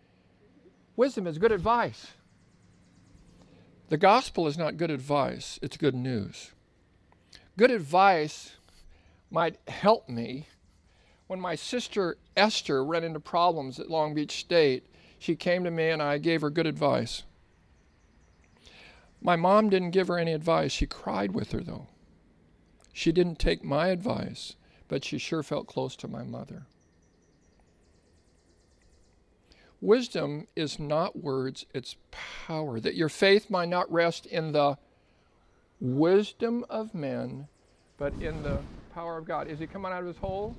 Wisdom 0.95 1.27
is 1.27 1.39
good 1.39 1.51
advice. 1.51 2.13
The 3.89 3.97
gospel 3.97 4.47
is 4.47 4.57
not 4.57 4.77
good 4.77 4.93
advice, 4.93 5.59
it's 5.61 5.77
good 5.77 5.97
news. 5.97 6.53
Good 7.59 7.73
advice 7.73 8.53
might 9.33 9.59
help 9.67 10.09
me. 10.09 10.47
When 11.27 11.41
my 11.41 11.57
sister 11.57 12.17
Esther 12.37 12.85
ran 12.85 13.03
into 13.03 13.19
problems 13.19 13.81
at 13.81 13.91
Long 13.91 14.15
Beach 14.15 14.39
State, 14.39 14.87
she 15.19 15.35
came 15.35 15.65
to 15.65 15.73
me 15.73 15.91
and 15.91 16.01
I 16.01 16.19
gave 16.19 16.41
her 16.43 16.51
good 16.51 16.69
advice. 16.69 17.25
My 19.21 19.35
mom 19.35 19.71
didn't 19.71 19.91
give 19.91 20.07
her 20.07 20.19
any 20.19 20.35
advice. 20.35 20.71
She 20.71 20.87
cried 20.87 21.33
with 21.33 21.51
her, 21.51 21.61
though. 21.61 21.89
She 22.93 23.11
didn't 23.11 23.41
take 23.41 23.65
my 23.65 23.89
advice, 23.89 24.55
but 24.87 25.05
she 25.05 25.19
sure 25.19 25.43
felt 25.43 25.67
close 25.67 25.97
to 25.97 26.07
my 26.07 26.23
mother. 26.23 26.67
Wisdom 29.85 30.47
is 30.57 30.79
not 30.79 31.15
words, 31.15 31.67
it's 31.75 31.97
power. 32.47 32.81
That 32.81 32.95
your 32.95 33.11
faith 33.11 33.51
might 33.51 33.69
not 33.69 33.93
rest 33.93 34.25
in 34.25 34.53
the 34.53 34.79
wisdom 35.79 36.65
of 36.71 36.95
men, 36.95 37.49
but 37.99 38.15
in 38.15 38.43
the 38.43 38.61
power 38.95 39.19
of 39.19 39.27
God. 39.27 39.47
Is 39.47 39.59
he 39.59 39.67
coming 39.67 39.93
out 39.93 40.01
of 40.01 40.07
his 40.07 40.17
hole? 40.17 40.57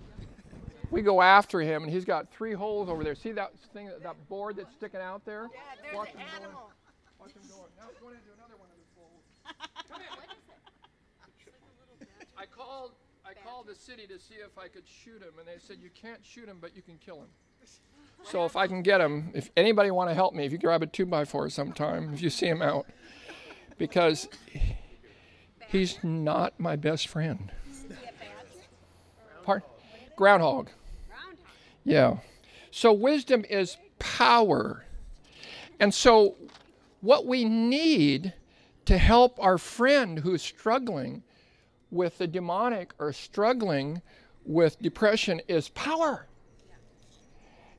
We 0.91 1.01
go 1.01 1.23
after 1.23 1.59
him, 1.59 1.81
and 1.81 1.91
he's 1.91 2.05
got 2.05 2.31
three 2.31 2.53
holes 2.53 2.87
over 2.87 3.03
there. 3.03 3.15
See 3.15 3.31
that 3.31 3.57
thing, 3.73 3.89
that 4.03 4.29
board 4.29 4.57
that's 4.57 4.71
sticking 4.75 5.01
out 5.01 5.25
there? 5.25 5.49
Yeah, 5.51 5.59
there's 5.81 5.95
Watch 5.95 6.13
an 6.13 6.19
him 6.19 6.27
animal. 6.35 6.51
Going. 6.51 6.73
Watch 7.19 7.31
him 7.33 7.41
going. 7.49 7.71
Now 7.79 7.85
he's 7.89 7.97
going 7.97 8.13
into 8.13 8.29
another 8.37 8.57
one 8.59 8.69
of 8.69 8.77
his 8.77 8.93
holes. 8.93 9.25
Come 9.89 10.01
here. 10.01 10.09
I 12.37 12.45
called. 12.45 12.91
I 13.25 13.33
called 13.33 13.65
the 13.65 13.73
city 13.73 14.05
to 14.05 14.19
see 14.19 14.35
if 14.35 14.55
I 14.59 14.67
could 14.67 14.83
shoot 14.85 15.23
him, 15.23 15.33
and 15.39 15.47
they 15.47 15.57
said 15.57 15.77
you 15.81 15.89
can't 15.99 16.23
shoot 16.23 16.47
him, 16.47 16.59
but 16.61 16.75
you 16.75 16.83
can 16.83 16.99
kill 17.03 17.15
him. 17.15 17.29
So 18.23 18.45
if 18.45 18.55
I 18.55 18.67
can 18.67 18.81
get 18.81 19.01
him, 19.01 19.31
if 19.33 19.51
anybody 19.55 19.91
want 19.91 20.09
to 20.09 20.13
help 20.15 20.33
me, 20.33 20.45
if 20.45 20.51
you 20.51 20.57
grab 20.57 20.81
a 20.81 20.87
two 20.87 21.05
by 21.05 21.25
four 21.25 21.49
sometime, 21.49 22.13
if 22.13 22.21
you 22.21 22.29
see 22.29 22.47
him 22.47 22.61
out, 22.61 22.87
because 23.77 24.27
he's 25.67 25.99
not 26.03 26.59
my 26.59 26.75
best 26.75 27.07
friend. 27.07 27.51
Part 29.43 29.63
groundhog. 30.15 30.69
Yeah. 31.83 32.17
So 32.71 32.91
wisdom 32.91 33.45
is 33.49 33.77
power. 33.99 34.85
And 35.79 35.93
so 35.93 36.35
what 37.01 37.25
we 37.25 37.45
need 37.45 38.33
to 38.85 38.97
help 38.97 39.37
our 39.39 39.57
friend 39.57 40.19
who's 40.19 40.41
struggling 40.41 41.23
with 41.91 42.17
the 42.17 42.27
demonic 42.27 42.93
or 42.99 43.13
struggling 43.13 44.01
with 44.45 44.81
depression 44.81 45.41
is 45.47 45.69
power. 45.69 46.27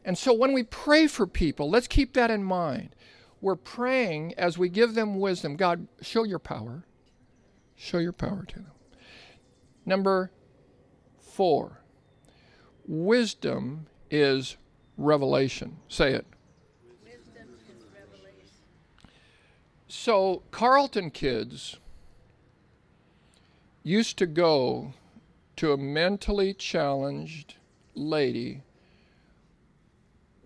And 0.07 0.17
so 0.17 0.33
when 0.33 0.53
we 0.53 0.63
pray 0.63 1.09
for 1.09 1.27
people, 1.27 1.69
let's 1.69 1.89
keep 1.89 2.15
that 2.15 2.31
in 2.31 2.45
mind. 2.45 2.95
We're 3.41 3.57
praying 3.57 4.35
as 4.39 4.57
we 4.57 4.69
give 4.69 4.95
them 4.95 5.19
wisdom. 5.19 5.57
God, 5.57 5.89
show 6.01 6.23
your 6.23 6.39
power. 6.39 6.85
Show 7.75 7.99
your 7.99 8.13
power 8.13 8.45
to 8.47 8.55
them. 8.55 8.71
Number 9.85 10.31
four, 11.19 11.81
wisdom 12.87 13.89
is 14.09 14.57
revelation. 14.97 15.79
Say 15.89 16.15
it. 16.15 16.27
So, 19.89 20.43
Carlton 20.53 21.11
kids 21.11 21.79
used 23.83 24.19
to 24.19 24.27
go 24.27 24.93
to 25.57 25.73
a 25.73 25.77
mentally 25.77 26.55
challenged 26.55 27.55
lady 27.95 28.63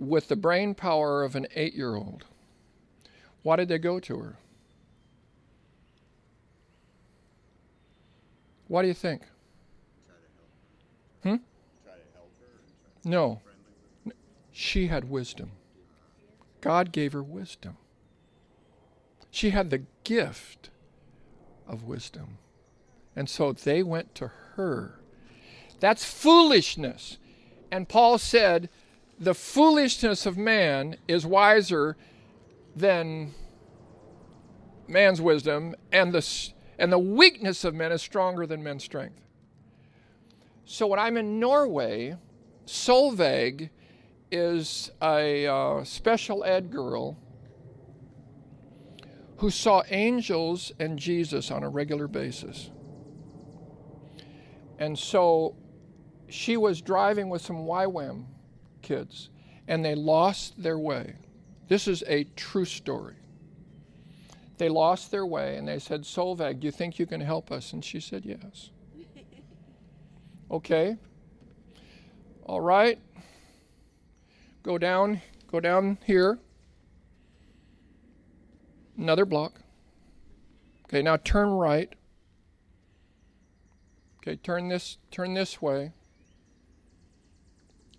with 0.01 0.29
the 0.29 0.37
brain 0.37 0.75
power 0.75 1.23
of 1.23 1.37
an 1.37 1.47
eight 1.55 1.75
year 1.75 1.95
old. 1.95 2.25
Why 3.43 3.57
did 3.57 3.69
they 3.69 3.79
go 3.79 4.01
to 4.01 4.19
her? 4.19 4.37
What 8.67 8.83
do 8.83 8.89
you 8.89 8.95
think? 8.95 9.23
Hmm? 11.23 11.37
No. 13.05 13.41
She 14.53 14.87
had 14.87 15.11
wisdom. 15.11 15.53
God 16.61 16.93
gave 16.93 17.13
her 17.13 17.23
wisdom. 17.23 17.77
She 19.31 19.51
had 19.51 19.71
the 19.71 19.83
gift 20.05 20.71
of 21.67 21.85
wisdom. 21.85 22.39
And 23.17 23.29
so 23.29 23.53
they 23.53 23.83
went 23.83 24.15
to 24.17 24.31
her. 24.55 24.99
That's 25.79 26.05
foolishness. 26.05 27.19
And 27.71 27.89
Paul 27.89 28.19
said, 28.19 28.69
the 29.21 29.35
foolishness 29.35 30.25
of 30.25 30.39
man 30.39 30.97
is 31.07 31.27
wiser 31.27 31.97
than 32.75 33.35
man's 34.89 35.21
wisdom, 35.21 35.75
and 35.93 36.13
the, 36.13 36.51
and 36.79 36.91
the 36.91 36.99
weakness 36.99 37.63
of 37.65 37.75
men 37.75 37.93
is 37.93 38.01
stronger 38.01 38.47
than 38.47 38.63
men's 38.63 38.83
strength. 38.83 39.21
So 40.65 40.87
when 40.87 40.99
I'm 40.99 41.19
in 41.19 41.39
Norway, 41.39 42.17
Solveig 42.65 43.69
is 44.33 44.91
a 45.03 45.47
uh, 45.47 45.85
special 45.85 46.43
ed 46.45 46.71
girl 46.71 47.19
who 49.39 49.51
saw 49.51 49.83
angels 49.91 50.73
and 50.79 50.99
Jesus 50.99 51.51
on 51.51 51.63
a 51.63 51.69
regular 51.69 52.09
basis. 52.09 52.71
And 54.79 54.99
so 54.99 55.57
she 56.29 56.57
was 56.57 56.81
driving 56.81 57.29
with 57.29 57.43
some 57.43 57.57
YWAM 57.57 58.25
kids, 58.83 59.31
and 59.69 59.85
they 59.85 59.95
lost 59.95 60.63
their 60.63 60.79
way. 60.79 61.15
This 61.69 61.87
is 61.87 62.03
a 62.07 62.25
true 62.37 62.65
story. 62.65 63.17
They 64.59 64.69
lost 64.69 65.11
their 65.11 65.25
way, 65.25 65.57
and 65.57 65.67
they 65.67 65.79
said, 65.79 66.03
Solveig, 66.03 66.61
do 66.61 66.67
you 66.67 66.71
think 66.71 66.99
you 66.99 67.07
can 67.07 67.21
help 67.21 67.51
us? 67.51 67.73
And 67.73 67.85
she 67.85 68.01
said, 68.01 68.25
Yes. 68.25 68.71
okay. 70.51 70.97
All 72.45 72.61
right. 72.61 72.99
Go 74.63 74.77
down, 74.77 75.23
go 75.51 75.61
down 75.61 75.99
here. 76.05 76.39
Another 78.99 79.25
block. 79.25 79.61
Okay, 80.85 81.01
now 81.01 81.17
turn 81.17 81.49
right. 81.51 81.91
Okay, 84.19 84.37
turn 84.37 84.69
this 84.69 84.99
turn 85.11 85.33
this 85.33 85.63
way. 85.63 85.93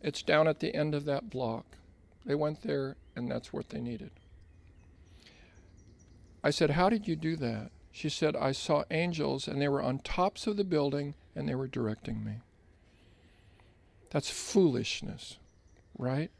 It's 0.02 0.24
down 0.24 0.48
at 0.48 0.60
the 0.60 0.74
end 0.74 0.96
of 0.96 1.06
that 1.06 1.30
block. 1.30 1.66
They 2.26 2.36
went 2.36 2.62
there 2.62 2.96
and 3.16 3.30
that's 3.30 3.54
what 3.54 3.70
they 3.70 3.80
needed. 3.80 4.12
I 6.44 6.50
said, 6.50 6.72
"How 6.72 6.90
did 6.90 7.08
you 7.08 7.16
do 7.16 7.36
that?" 7.38 7.72
She 7.92 8.10
said, 8.10 8.36
"I 8.36 8.52
saw 8.52 8.84
angels 8.90 9.48
and 9.48 9.62
they 9.62 9.68
were 9.68 9.82
on 9.82 10.00
tops 10.00 10.48
of 10.48 10.58
the 10.58 10.64
building 10.64 11.14
and 11.36 11.48
they 11.48 11.56
were 11.56 11.68
directing 11.68 12.24
me." 12.24 12.38
That's 14.10 14.30
foolishness, 14.30 15.38
right? 15.98 16.32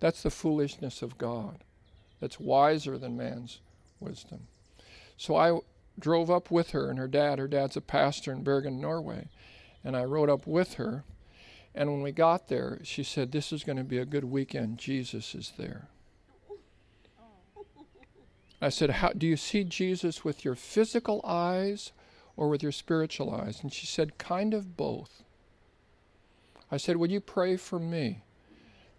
That's 0.00 0.22
the 0.22 0.30
foolishness 0.30 1.02
of 1.02 1.18
God. 1.18 1.64
That's 2.20 2.40
wiser 2.40 2.98
than 2.98 3.16
man's 3.16 3.60
wisdom. 4.00 4.46
So 5.16 5.36
I 5.36 5.58
drove 5.98 6.30
up 6.30 6.50
with 6.50 6.70
her 6.70 6.88
and 6.88 6.98
her 6.98 7.08
dad. 7.08 7.38
Her 7.38 7.48
dad's 7.48 7.76
a 7.76 7.80
pastor 7.80 8.32
in 8.32 8.44
Bergen, 8.44 8.80
Norway. 8.80 9.28
And 9.84 9.96
I 9.96 10.04
rode 10.04 10.30
up 10.30 10.46
with 10.46 10.74
her. 10.74 11.04
And 11.74 11.90
when 11.90 12.02
we 12.02 12.12
got 12.12 12.48
there, 12.48 12.80
she 12.82 13.02
said, 13.02 13.32
This 13.32 13.52
is 13.52 13.64
going 13.64 13.78
to 13.78 13.84
be 13.84 13.98
a 13.98 14.04
good 14.04 14.24
weekend. 14.24 14.78
Jesus 14.78 15.34
is 15.34 15.52
there. 15.56 15.88
I 18.60 18.68
said, 18.70 18.90
How 18.90 19.10
do 19.10 19.26
you 19.26 19.36
see 19.36 19.64
Jesus 19.64 20.24
with 20.24 20.44
your 20.44 20.54
physical 20.54 21.20
eyes 21.24 21.92
or 22.36 22.48
with 22.48 22.62
your 22.62 22.72
spiritual 22.72 23.32
eyes? 23.32 23.60
And 23.62 23.72
she 23.72 23.86
said, 23.86 24.18
Kind 24.18 24.54
of 24.54 24.76
both. 24.76 25.22
I 26.70 26.76
said, 26.76 26.96
Would 26.96 27.12
you 27.12 27.20
pray 27.20 27.56
for 27.56 27.78
me 27.78 28.22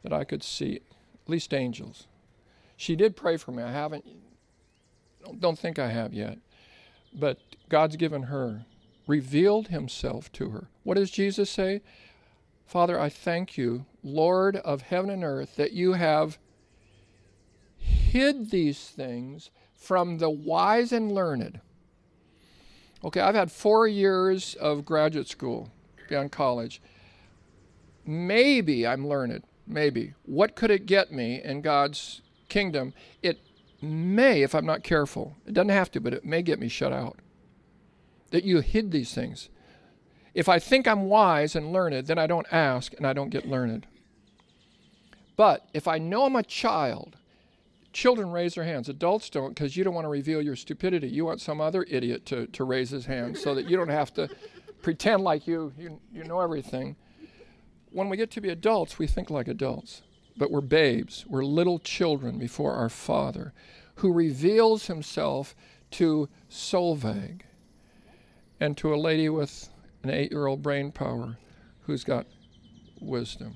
that 0.04 0.14
I 0.14 0.24
could 0.24 0.44
see 0.44 0.76
at 0.76 1.30
least 1.30 1.54
angels. 1.54 2.08
She 2.78 2.96
did 2.96 3.16
pray 3.16 3.38
for 3.38 3.52
me. 3.52 3.64
I 3.64 3.72
haven't, 3.72 4.06
don't 5.40 5.60
think 5.60 5.80
I 5.80 5.90
have 5.90 6.14
yet. 6.14 6.38
But 7.14 7.40
God's 7.68 7.96
given 7.96 8.24
her, 8.24 8.66
revealed 9.08 9.68
himself 9.68 10.32
to 10.34 10.50
her. 10.50 10.68
What 10.84 10.96
does 10.96 11.12
Jesus 11.12 11.50
say? 11.50 11.82
Father, 12.70 13.00
I 13.00 13.10
thank 13.10 13.58
you, 13.58 13.88
Lord 14.04 14.58
of 14.58 14.84
heaven 14.84 15.10
and 15.10 15.24
earth, 15.24 15.56
that 15.56 15.74
you 15.74 15.94
have 15.94 16.38
hid 17.78 18.52
these 18.52 18.90
things 18.90 19.50
from 19.74 20.20
the 20.20 20.30
wise 20.30 20.92
and 20.92 21.12
learned. 21.12 21.62
Okay, 23.04 23.22
I've 23.22 23.34
had 23.34 23.52
four 23.52 23.88
years 23.88 24.54
of 24.54 24.86
graduate 24.86 25.28
school 25.28 25.72
beyond 26.10 26.32
college. 26.32 26.80
Maybe 28.06 28.86
I'm 28.86 29.08
learned. 29.08 29.46
Maybe. 29.66 30.14
What 30.26 30.56
could 30.56 30.70
it 30.70 30.86
get 30.86 31.12
me 31.12 31.42
in 31.44 31.62
God's 31.62 32.22
kingdom? 32.50 32.94
It 33.24 33.40
may, 33.82 34.44
if 34.44 34.54
I'm 34.54 34.68
not 34.68 34.84
careful. 34.84 35.38
It 35.48 35.56
doesn't 35.56 35.70
have 35.70 35.90
to, 35.92 36.00
but 36.00 36.14
it 36.14 36.24
may 36.24 36.44
get 36.44 36.60
me 36.60 36.68
shut 36.68 36.94
out. 36.94 37.18
That 38.30 38.44
you 38.44 38.60
hid 38.60 38.92
these 38.92 39.16
things. 39.16 39.50
If 40.34 40.48
I 40.48 40.60
think 40.60 40.88
I'm 40.88 41.04
wise 41.06 41.56
and 41.56 41.72
learned, 41.72 42.08
then 42.08 42.18
I 42.18 42.28
don't 42.28 42.48
ask 42.52 42.94
and 42.94 43.06
I 43.06 43.14
don't 43.14 43.30
get 43.30 43.48
learned. 43.48 43.88
But 45.36 45.68
if 45.74 45.88
I 45.88 45.98
know 45.98 46.26
I'm 46.26 46.36
a 46.36 46.44
child 46.44 47.16
Children 47.92 48.32
raise 48.32 48.54
their 48.54 48.64
hands. 48.64 48.88
Adults 48.88 49.30
don't 49.30 49.50
because 49.50 49.76
you 49.76 49.84
don't 49.84 49.96
want 49.96 50.06
to 50.06 50.10
reveal 50.10 50.42
your 50.42 50.56
stupidity. 50.56 51.08
You 51.08 51.26
want 51.26 51.42
some 51.42 51.60
other 51.60 51.86
idiot 51.90 52.26
to, 52.28 52.46
to 52.48 52.64
raise 52.64 52.92
his 52.92 53.06
hand 53.06 53.38
so 53.38 53.56
that 53.56 53.68
you 53.68 53.78
don't 53.78 53.90
have 53.90 54.14
to 54.14 54.30
pretend 54.82 55.24
like 55.24 55.48
you, 55.48 55.74
you, 55.78 56.00
you 56.14 56.24
know 56.24 56.40
everything. 56.40 56.96
When 57.92 58.08
we 58.08 58.18
get 58.18 58.30
to 58.32 58.42
be 58.42 58.50
adults, 58.50 59.00
we 59.00 59.08
think 59.08 59.32
like 59.32 59.48
adults. 59.48 60.04
But 60.38 60.52
we're 60.52 60.62
babes. 60.62 61.26
We're 61.28 61.44
little 61.44 61.80
children 61.80 62.38
before 62.38 62.74
our 62.74 62.90
Father 62.90 63.54
who 63.96 64.14
reveals 64.14 64.86
himself 64.86 65.56
to 65.92 66.30
Solveig 66.50 67.42
and 68.60 68.78
to 68.78 68.94
a 68.94 68.98
lady 68.98 69.30
with 69.30 69.69
an 70.04 70.10
eight 70.10 70.32
year 70.32 70.48
old 70.48 70.62
brain 70.62 70.92
power 70.92 71.38
who's 71.82 72.04
got 72.04 72.26
wisdom. 73.00 73.56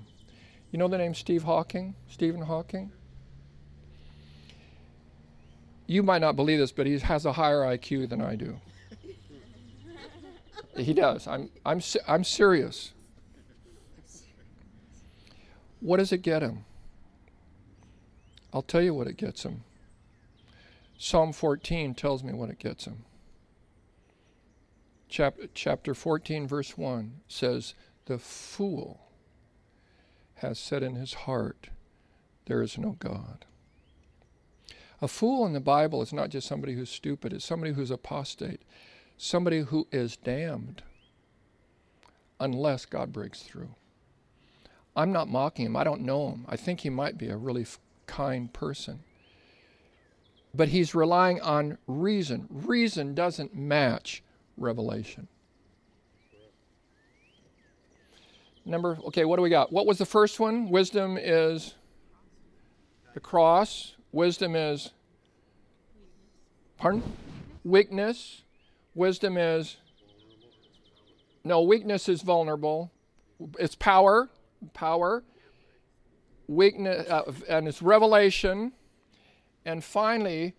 You 0.72 0.80
know 0.80 0.88
the 0.88 0.98
name 0.98 1.14
Steve 1.14 1.44
Hawking? 1.44 1.96
Stephen 2.08 2.42
Hawking? 2.42 2.92
you 5.88 6.04
might 6.04 6.22
not 6.22 6.36
believe 6.36 6.60
this, 6.60 6.72
but 6.72 6.88
he 6.88 6.98
has 7.00 7.26
a 7.26 7.34
higher 7.34 7.60
IQ 7.60 8.10
than 8.10 8.22
I 8.22 8.36
do. 8.36 8.60
he 10.76 10.94
does. 10.94 11.28
I'm, 11.28 11.50
I'm, 11.66 11.82
I'm 12.08 12.24
serious. 12.24 12.94
What 15.80 15.98
does 15.98 16.12
it 16.12 16.20
get 16.20 16.42
him? 16.42 16.66
I'll 18.54 18.62
tell 18.62 18.82
you 18.82 18.94
what 18.94 19.08
it 19.08 19.18
gets 19.18 19.44
him. 19.44 19.64
Psalm 20.98 21.34
14 21.34 21.94
tells 21.96 22.24
me 22.24 22.34
what 22.34 22.50
it 22.50 22.60
gets 22.60 22.86
him. 22.86 23.04
Chap- 25.14 25.38
chapter 25.54 25.94
14, 25.94 26.48
verse 26.48 26.76
1 26.76 27.22
says, 27.28 27.76
The 28.06 28.18
fool 28.18 29.12
has 30.38 30.58
said 30.58 30.82
in 30.82 30.96
his 30.96 31.14
heart, 31.14 31.70
There 32.48 32.64
is 32.64 32.80
no 32.80 32.96
God. 32.98 33.46
A 35.04 35.08
fool 35.08 35.46
in 35.46 35.54
the 35.54 35.60
Bible 35.60 36.02
is 36.02 36.14
not 36.14 36.30
just 36.30 36.48
somebody 36.48 36.74
who's 36.74 36.90
stupid, 36.90 37.32
it's 37.32 37.46
somebody 37.46 37.74
who's 37.74 37.92
apostate, 37.92 38.64
somebody 39.16 39.60
who 39.60 39.88
is 39.92 40.18
damned 40.18 40.82
unless 42.40 42.88
God 42.88 43.14
breaks 43.14 43.44
through. 43.44 43.76
I'm 44.96 45.12
not 45.12 45.30
mocking 45.30 45.68
him. 45.68 45.76
I 45.76 45.84
don't 45.84 46.02
know 46.02 46.32
him. 46.32 46.48
I 46.50 46.56
think 46.56 46.80
he 46.80 46.90
might 46.90 47.20
be 47.20 47.30
a 47.30 47.38
really 47.38 47.62
f- 47.62 47.80
kind 48.08 48.52
person. 48.52 49.02
But 50.56 50.70
he's 50.70 50.96
relying 50.96 51.40
on 51.40 51.78
reason. 51.86 52.48
Reason 52.50 53.14
doesn't 53.14 53.54
match 53.54 54.24
revelation. 54.58 55.28
Number, 58.66 58.98
okay, 59.08 59.26
what 59.26 59.36
do 59.36 59.42
we 59.42 59.50
got? 59.50 59.74
What 59.74 59.86
was 59.86 59.98
the 59.98 60.06
first 60.06 60.40
one? 60.40 60.70
Wisdom 60.70 61.18
is 61.20 61.76
the 63.14 63.20
cross. 63.20 63.96
Wisdom 64.12 64.56
is, 64.56 64.92
pardon? 66.78 67.04
Weakness. 67.66 68.44
Wisdom 68.96 69.38
is, 69.38 69.78
no, 71.44 71.62
weakness 71.62 72.08
is 72.08 72.22
vulnerable. 72.22 72.92
It's 73.60 73.76
power, 73.76 74.30
power. 74.74 75.24
Weakness, 76.48 77.10
uh, 77.10 77.32
and 77.50 77.68
it's 77.68 77.82
revelation. 77.82 78.72
And 79.66 79.84
finally, 79.84 80.56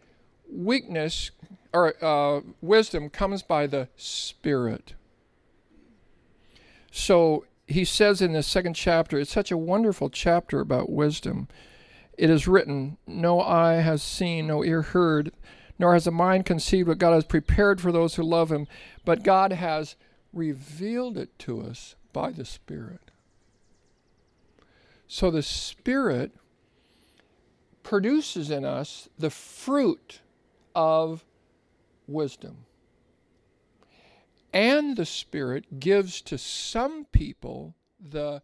weakness 0.51 1.31
or 1.73 1.95
uh, 2.05 2.41
wisdom 2.61 3.11
comes 3.11 3.43
by 3.43 3.67
the 3.67 3.89
Spirit. 3.97 4.95
So 6.91 7.45
he 7.67 7.85
says 7.85 8.23
in 8.23 8.33
the 8.33 8.43
second 8.43 8.75
chapter, 8.75 9.19
it's 9.19 9.33
such 9.33 9.51
a 9.51 9.57
wonderful 9.57 10.11
chapter 10.11 10.61
about 10.61 10.91
wisdom. 10.91 11.49
It 12.17 12.31
is 12.31 12.47
written, 12.47 12.99
No 13.07 13.41
eye 13.41 13.81
has 13.81 14.03
seen, 14.03 14.47
no 14.47 14.65
ear 14.65 14.83
heard, 14.83 15.33
nor 15.79 15.95
has 15.95 16.07
a 16.07 16.13
mind 16.13 16.47
conceived 16.47 16.89
what 16.89 16.99
God 16.99 17.15
has 17.15 17.25
prepared 17.25 17.81
for 17.81 17.91
those 17.91 18.15
who 18.15 18.23
love 18.23 18.53
him, 18.53 18.69
but 19.05 19.25
God 19.25 19.53
has 19.53 19.97
revealed 20.33 21.19
it 21.19 21.37
to 21.41 21.63
us 21.63 21.97
by 22.13 22.31
the 22.31 22.45
Spirit. 22.45 23.11
So 25.09 25.31
the 25.31 25.43
Spirit 25.43 26.33
produces 27.83 28.51
in 28.51 28.65
us 28.65 29.09
the 29.19 29.31
fruit 29.31 30.21
of 30.75 31.25
wisdom. 32.07 32.65
And 34.53 34.97
the 34.97 35.07
Spirit 35.07 35.81
gives 35.81 36.21
to 36.23 36.39
some 36.39 37.07
people 37.07 37.75
the 37.99 38.43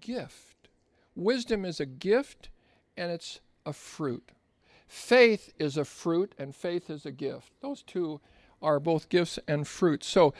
gift. 0.00 0.68
Wisdom 1.14 1.64
is 1.64 1.80
a 1.80 1.86
gift 1.86 2.48
and 2.96 3.12
it's 3.12 3.40
a 3.64 3.72
fruit. 3.72 4.32
Faith 4.86 5.52
is 5.58 5.76
a 5.76 5.84
fruit 5.84 6.34
and 6.38 6.54
faith 6.54 6.88
is 6.88 7.04
a 7.04 7.10
gift. 7.10 7.52
Those 7.60 7.82
two 7.82 8.20
are 8.62 8.80
both 8.80 9.08
gifts 9.08 9.38
and 9.46 9.66
fruits. 9.66 10.06
So 10.06 10.32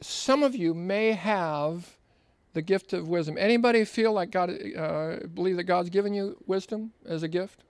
some 0.00 0.42
of 0.42 0.54
you 0.54 0.72
may 0.72 1.12
have 1.12 1.96
the 2.52 2.62
gift 2.62 2.92
of 2.92 3.08
wisdom. 3.08 3.36
Anybody 3.38 3.84
feel 3.84 4.12
like 4.12 4.30
God 4.30 4.50
uh, 4.50 5.16
believe 5.34 5.56
that 5.56 5.64
God's 5.64 5.90
given 5.90 6.14
you 6.14 6.42
wisdom 6.46 6.92
as 7.04 7.22
a 7.22 7.28
gift? 7.28 7.64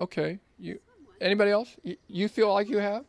Okay, 0.00 0.38
you. 0.58 0.78
Anybody 1.20 1.50
else? 1.52 1.76
You, 1.84 1.96
you, 2.08 2.28
feel 2.28 2.52
like 2.52 2.68
you 2.68 2.78
have? 2.78 3.04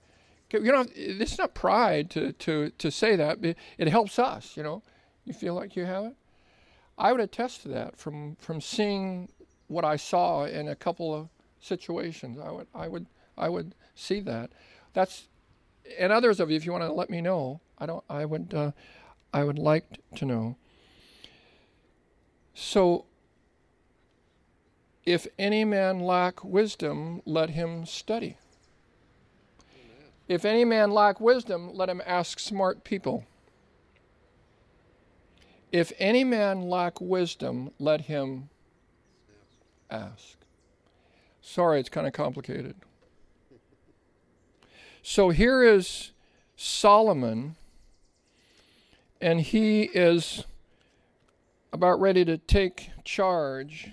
You 0.51 0.71
know, 0.71 0.85
it's 0.95 1.37
not 1.39 1.55
pride 1.55 2.11
to 2.11 2.31
to 2.33 2.69
to 2.77 2.91
say 2.91 3.15
that. 3.15 3.43
It, 3.43 3.57
it 3.77 3.87
helps 3.87 4.19
us. 4.19 4.55
You 4.55 4.63
know, 4.63 4.83
you 5.25 5.33
feel 5.33 5.55
like 5.55 5.75
you 5.75 5.85
have 5.85 6.05
it. 6.05 6.15
I 6.97 7.11
would 7.11 7.21
attest 7.21 7.63
to 7.63 7.69
that 7.69 7.97
from 7.97 8.35
from 8.35 8.61
seeing 8.61 9.29
what 9.67 9.83
I 9.83 9.95
saw 9.95 10.45
in 10.45 10.67
a 10.67 10.75
couple 10.75 11.13
of 11.13 11.29
situations. 11.59 12.37
I 12.39 12.51
would 12.51 12.67
I 12.75 12.87
would 12.87 13.07
I 13.35 13.49
would 13.49 13.73
see 13.95 14.19
that. 14.21 14.51
That's 14.93 15.27
and 15.99 16.11
others 16.11 16.39
of 16.39 16.49
you, 16.49 16.57
if 16.57 16.65
you 16.65 16.71
want 16.71 16.83
to 16.83 16.93
let 16.93 17.09
me 17.09 17.21
know, 17.21 17.61
I 17.77 17.85
don't. 17.85 18.03
I 18.09 18.25
would 18.25 18.53
uh, 18.53 18.71
I 19.33 19.43
would 19.43 19.59
like 19.59 19.99
to 20.15 20.25
know. 20.25 20.57
So, 22.53 23.05
if 25.05 25.27
any 25.37 25.65
man 25.65 25.99
lack 25.99 26.43
wisdom, 26.43 27.21
let 27.25 27.51
him 27.51 27.85
study. 27.85 28.37
If 30.27 30.45
any 30.45 30.63
man 30.63 30.91
lack 30.91 31.19
wisdom, 31.19 31.73
let 31.73 31.89
him 31.89 32.01
ask 32.05 32.39
smart 32.39 32.83
people. 32.83 33.25
If 35.71 35.91
any 35.99 36.23
man 36.23 36.61
lack 36.61 37.01
wisdom, 37.01 37.71
let 37.79 38.01
him 38.01 38.49
ask. 39.89 40.37
Sorry, 41.41 41.79
it's 41.79 41.89
kind 41.89 42.07
of 42.07 42.13
complicated. 42.13 42.75
So 45.01 45.29
here 45.29 45.61
is 45.61 46.11
Solomon, 46.55 47.57
and 49.19 49.41
he 49.41 49.83
is 49.83 50.45
about 51.73 51.99
ready 51.99 52.23
to 52.23 52.37
take 52.37 52.91
charge. 53.03 53.91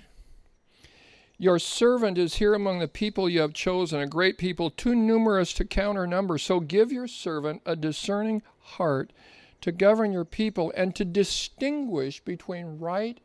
Your 1.40 1.58
servant 1.58 2.18
is 2.18 2.34
here 2.34 2.52
among 2.52 2.80
the 2.80 2.86
people 2.86 3.26
you 3.26 3.40
have 3.40 3.54
chosen, 3.54 3.98
a 3.98 4.06
great 4.06 4.36
people, 4.36 4.68
too 4.68 4.94
numerous 4.94 5.54
to 5.54 5.64
count 5.64 5.96
or 5.96 6.06
number. 6.06 6.36
So 6.36 6.60
give 6.60 6.92
your 6.92 7.06
servant 7.06 7.62
a 7.64 7.74
discerning 7.74 8.42
heart 8.58 9.10
to 9.62 9.72
govern 9.72 10.12
your 10.12 10.26
people 10.26 10.70
and 10.76 10.94
to 10.94 11.02
distinguish 11.06 12.20
between 12.20 12.78
right 12.78 13.20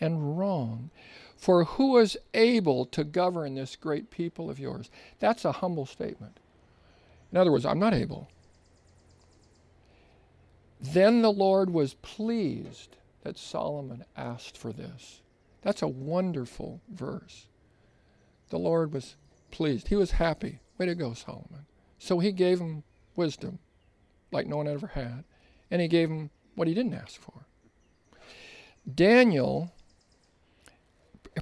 and 0.00 0.36
wrong. 0.36 0.90
For 1.36 1.62
who 1.62 1.96
is 1.98 2.18
able 2.34 2.86
to 2.86 3.04
govern 3.04 3.54
this 3.54 3.76
great 3.76 4.10
people 4.10 4.50
of 4.50 4.58
yours? 4.58 4.90
That's 5.20 5.44
a 5.44 5.52
humble 5.52 5.86
statement. 5.86 6.40
In 7.30 7.38
other 7.38 7.52
words, 7.52 7.64
I'm 7.64 7.78
not 7.78 7.94
able. 7.94 8.28
Then 10.80 11.22
the 11.22 11.30
Lord 11.30 11.70
was 11.70 11.94
pleased 11.94 12.96
that 13.22 13.38
Solomon 13.38 14.04
asked 14.16 14.58
for 14.58 14.72
this. 14.72 15.20
That's 15.62 15.82
a 15.82 15.88
wonderful 15.88 16.80
verse. 16.88 17.46
The 18.50 18.58
Lord 18.58 18.92
was 18.92 19.16
pleased. 19.50 19.88
He 19.88 19.96
was 19.96 20.12
happy. 20.12 20.60
Way 20.78 20.86
to 20.86 20.94
go, 20.94 21.14
Solomon. 21.14 21.66
So 21.98 22.18
he 22.18 22.32
gave 22.32 22.60
him 22.60 22.82
wisdom 23.16 23.58
like 24.32 24.46
no 24.46 24.56
one 24.56 24.68
ever 24.68 24.88
had, 24.88 25.24
and 25.70 25.82
he 25.82 25.88
gave 25.88 26.08
him 26.08 26.30
what 26.54 26.68
he 26.68 26.74
didn't 26.74 26.94
ask 26.94 27.20
for. 27.20 27.46
Daniel, 28.92 29.72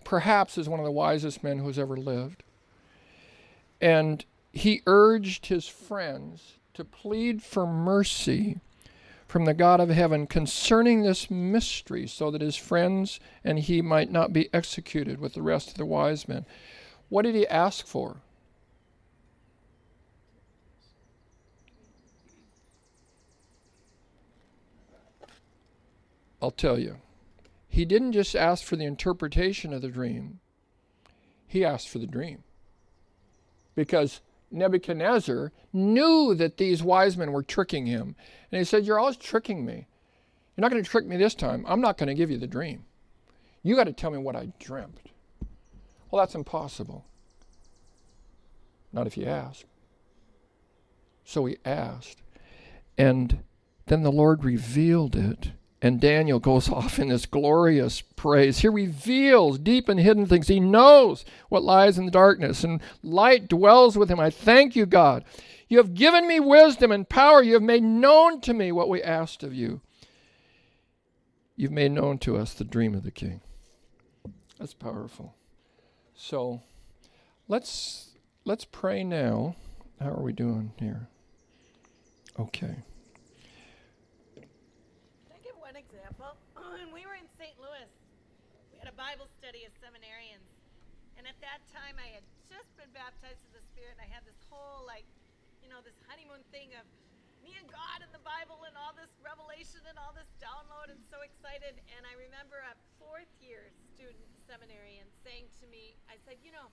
perhaps, 0.04 0.58
is 0.58 0.68
one 0.68 0.80
of 0.80 0.86
the 0.86 0.92
wisest 0.92 1.42
men 1.42 1.58
who's 1.58 1.78
ever 1.78 1.96
lived. 1.96 2.42
And 3.80 4.24
he 4.52 4.82
urged 4.86 5.46
his 5.46 5.68
friends 5.68 6.54
to 6.74 6.84
plead 6.84 7.42
for 7.42 7.66
mercy 7.66 8.60
from 9.26 9.44
the 9.44 9.54
God 9.54 9.80
of 9.80 9.90
heaven 9.90 10.26
concerning 10.26 11.02
this 11.02 11.30
mystery, 11.30 12.06
so 12.06 12.30
that 12.30 12.40
his 12.40 12.56
friends 12.56 13.20
and 13.44 13.58
he 13.58 13.82
might 13.82 14.10
not 14.10 14.32
be 14.32 14.48
executed 14.54 15.20
with 15.20 15.34
the 15.34 15.42
rest 15.42 15.68
of 15.68 15.74
the 15.74 15.86
wise 15.86 16.26
men. 16.26 16.46
What 17.08 17.22
did 17.22 17.34
he 17.34 17.46
ask 17.46 17.86
for? 17.86 18.22
I'll 26.40 26.50
tell 26.50 26.78
you. 26.78 26.96
He 27.68 27.84
didn't 27.84 28.12
just 28.12 28.34
ask 28.34 28.64
for 28.64 28.76
the 28.76 28.84
interpretation 28.84 29.72
of 29.72 29.82
the 29.82 29.88
dream, 29.88 30.40
he 31.46 31.64
asked 31.64 31.88
for 31.88 31.98
the 31.98 32.06
dream. 32.06 32.44
Because 33.74 34.20
Nebuchadnezzar 34.50 35.52
knew 35.72 36.34
that 36.34 36.56
these 36.56 36.82
wise 36.82 37.16
men 37.16 37.32
were 37.32 37.42
tricking 37.42 37.86
him. 37.86 38.16
And 38.50 38.58
he 38.58 38.64
said, 38.64 38.84
You're 38.84 38.98
always 38.98 39.16
tricking 39.16 39.64
me. 39.64 39.86
You're 40.56 40.62
not 40.62 40.70
going 40.70 40.82
to 40.82 40.90
trick 40.90 41.06
me 41.06 41.16
this 41.16 41.34
time. 41.34 41.64
I'm 41.68 41.80
not 41.80 41.98
going 41.98 42.08
to 42.08 42.14
give 42.14 42.30
you 42.30 42.38
the 42.38 42.46
dream. 42.46 42.84
You 43.62 43.76
got 43.76 43.84
to 43.84 43.92
tell 43.92 44.10
me 44.10 44.18
what 44.18 44.34
I 44.34 44.52
dreamt. 44.58 45.10
Well, 46.10 46.22
that's 46.22 46.34
impossible. 46.34 47.04
Not 48.92 49.06
if 49.06 49.16
you 49.16 49.26
ask. 49.26 49.64
So 51.24 51.44
he 51.44 51.58
asked. 51.64 52.22
And 52.96 53.44
then 53.86 54.02
the 54.02 54.12
Lord 54.12 54.44
revealed 54.44 55.14
it 55.14 55.52
and 55.80 56.00
Daniel 56.00 56.38
goes 56.38 56.68
off 56.70 56.98
in 56.98 57.08
this 57.08 57.26
glorious 57.26 58.00
praise. 58.00 58.58
He 58.58 58.68
reveals 58.68 59.58
deep 59.58 59.88
and 59.88 60.00
hidden 60.00 60.26
things. 60.26 60.48
He 60.48 60.60
knows 60.60 61.24
what 61.48 61.62
lies 61.62 61.98
in 61.98 62.06
the 62.06 62.10
darkness, 62.10 62.64
and 62.64 62.80
light 63.02 63.48
dwells 63.48 63.96
with 63.96 64.10
him. 64.10 64.20
I 64.20 64.30
thank 64.30 64.74
you, 64.74 64.86
God. 64.86 65.24
You 65.68 65.78
have 65.78 65.94
given 65.94 66.26
me 66.26 66.40
wisdom 66.40 66.90
and 66.90 67.08
power. 67.08 67.42
You 67.42 67.54
have 67.54 67.62
made 67.62 67.82
known 67.82 68.40
to 68.42 68.54
me 68.54 68.72
what 68.72 68.88
we 68.88 69.02
asked 69.02 69.42
of 69.42 69.54
you. 69.54 69.80
You've 71.56 71.72
made 71.72 71.92
known 71.92 72.18
to 72.18 72.36
us 72.36 72.54
the 72.54 72.64
dream 72.64 72.94
of 72.94 73.02
the 73.02 73.10
king. 73.10 73.40
That's 74.58 74.74
powerful. 74.74 75.34
So 76.18 76.66
let's 77.46 78.18
let's 78.42 78.66
pray 78.66 79.07
now. 79.07 79.54
How 80.02 80.11
are 80.11 80.20
we 80.20 80.35
doing 80.35 80.74
here? 80.74 81.07
Okay. 82.35 82.83
Can 84.35 85.31
I 85.31 85.38
give 85.46 85.54
one 85.62 85.78
example? 85.78 86.35
When 86.74 86.90
we 86.90 87.07
were 87.07 87.14
in 87.14 87.31
St. 87.38 87.54
Louis, 87.62 87.87
we 88.74 88.83
had 88.83 88.90
a 88.90 88.98
Bible 88.98 89.31
study 89.38 89.62
of 89.62 89.70
seminarians. 89.78 90.42
And 91.14 91.22
at 91.22 91.38
that 91.38 91.62
time, 91.70 91.94
I 92.02 92.11
had 92.11 92.26
just 92.50 92.70
been 92.74 92.90
baptized 92.90 93.42
in 93.46 93.54
the 93.54 93.62
Spirit, 93.70 93.98
and 93.98 94.02
I 94.02 94.11
had 94.11 94.26
this 94.26 94.38
whole, 94.50 94.87
like, 94.87 95.07
you 95.62 95.70
know, 95.70 95.83
this 95.83 95.98
honeymoon 96.07 96.42
thing 96.54 96.74
of 96.78 96.87
me 97.48 97.56
and 97.56 97.68
God 97.72 98.04
and 98.04 98.12
the 98.12 98.20
Bible 98.20 98.61
and 98.68 98.76
all 98.76 98.92
this 98.92 99.08
revelation 99.24 99.80
and 99.88 99.96
all 99.96 100.12
this 100.12 100.28
download, 100.37 100.92
and 100.92 101.00
so 101.08 101.24
excited. 101.24 101.80
And 101.96 102.04
I 102.04 102.12
remember 102.20 102.61
a 102.61 102.76
fourth 103.00 103.32
year 103.40 103.72
student 103.96 104.20
seminarian 104.44 105.08
saying 105.24 105.48
to 105.64 105.66
me, 105.72 105.96
I 106.12 106.20
said, 106.28 106.37
you 106.44 106.52
know, 106.52 106.68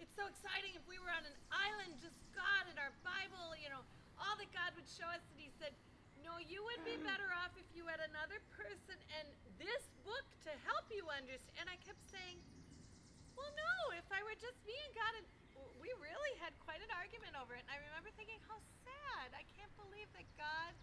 it's 0.00 0.16
so 0.16 0.24
exciting 0.24 0.72
if 0.72 0.80
we 0.88 0.96
were 0.96 1.12
on 1.12 1.20
an 1.28 1.36
island, 1.52 2.00
just 2.00 2.16
God 2.32 2.64
and 2.72 2.80
our 2.80 2.96
Bible, 3.04 3.52
you 3.60 3.68
know, 3.68 3.84
all 4.16 4.40
that 4.40 4.48
God 4.56 4.72
would 4.72 4.88
show 4.88 5.04
us. 5.12 5.20
And 5.36 5.36
he 5.36 5.52
said, 5.60 5.76
no, 6.24 6.40
you 6.40 6.64
would 6.64 6.80
be 6.88 6.96
better 7.04 7.28
off 7.44 7.52
if 7.60 7.68
you 7.76 7.84
had 7.84 8.00
another 8.00 8.40
person 8.56 8.96
and 9.20 9.28
this 9.60 9.84
book 10.00 10.24
to 10.48 10.52
help 10.64 10.88
you 10.88 11.04
understand. 11.12 11.60
And 11.60 11.68
I 11.68 11.76
kept 11.84 12.00
saying, 12.08 12.40
well, 13.36 13.52
no, 13.52 13.76
if 14.00 14.08
I 14.08 14.24
were 14.24 14.36
just 14.40 14.56
me 14.64 14.76
and 14.88 14.94
God, 14.96 15.12
and 15.20 15.28
we 15.86 15.94
really 16.02 16.34
had 16.42 16.50
quite 16.66 16.82
an 16.82 16.90
argument 16.98 17.38
over 17.38 17.54
it. 17.54 17.62
And 17.62 17.70
I 17.70 17.78
remember 17.78 18.10
thinking, 18.18 18.42
how 18.50 18.58
sad. 18.82 19.30
I 19.38 19.46
can't 19.54 19.70
believe 19.78 20.10
that 20.18 20.26
God's 20.34 20.82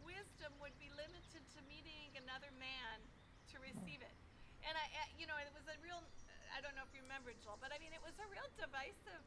wisdom 0.00 0.56
would 0.64 0.72
be 0.80 0.88
limited 0.96 1.44
to 1.52 1.60
meeting 1.68 2.16
another 2.16 2.48
man 2.56 3.04
to 3.52 3.60
receive 3.60 4.00
it. 4.00 4.16
And 4.64 4.72
I, 4.72 4.88
you 5.20 5.28
know, 5.28 5.36
it 5.36 5.52
was 5.52 5.68
a 5.68 5.76
real, 5.84 6.00
I 6.56 6.64
don't 6.64 6.72
know 6.72 6.84
if 6.88 6.92
you 6.96 7.04
remember, 7.04 7.36
Joel, 7.44 7.60
but 7.60 7.76
I 7.76 7.78
mean, 7.78 7.92
it 7.92 8.00
was 8.00 8.16
a 8.16 8.26
real 8.32 8.48
divisive. 8.56 9.20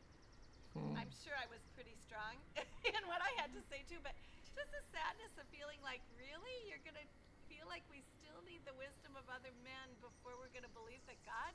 Hmm. 0.74 0.98
I'm 0.98 1.14
sure 1.22 1.38
I 1.38 1.46
was 1.54 1.62
pretty 1.78 1.94
strong 2.02 2.42
in 2.98 3.02
what 3.06 3.22
I 3.22 3.30
had 3.38 3.54
to 3.54 3.62
say 3.70 3.86
too, 3.86 4.02
but 4.02 4.18
just 4.42 4.74
the 4.74 4.84
sadness 4.90 5.38
of 5.38 5.46
feeling 5.54 5.78
like, 5.86 6.02
really, 6.18 6.58
you're 6.66 6.82
going 6.82 6.98
to 6.98 7.08
feel 7.46 7.70
like 7.70 7.86
we 7.94 8.02
still 8.18 8.42
need 8.50 8.66
the 8.66 8.74
wisdom 8.74 9.14
of 9.14 9.30
other 9.30 9.54
men 9.62 9.88
before 10.02 10.34
we're 10.42 10.52
going 10.52 10.66
to 10.66 10.76
believe 10.76 11.04
that 11.06 11.20
God 11.30 11.54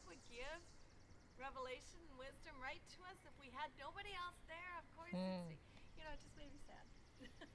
revelation 1.38 2.00
and 2.08 2.16
wisdom 2.18 2.54
right 2.62 2.82
to 2.96 3.00
us 3.08 3.18
if 3.24 3.34
we 3.40 3.52
had 3.52 3.70
nobody 3.78 4.12
else 4.16 4.38
there. 4.48 4.74
Of 4.80 4.88
course, 4.96 5.14
hmm. 5.14 5.52
you 5.96 6.04
know, 6.04 6.12
it 6.12 6.20
just 6.20 6.36
made 6.36 6.50
me 6.52 6.60
sad. 6.64 6.84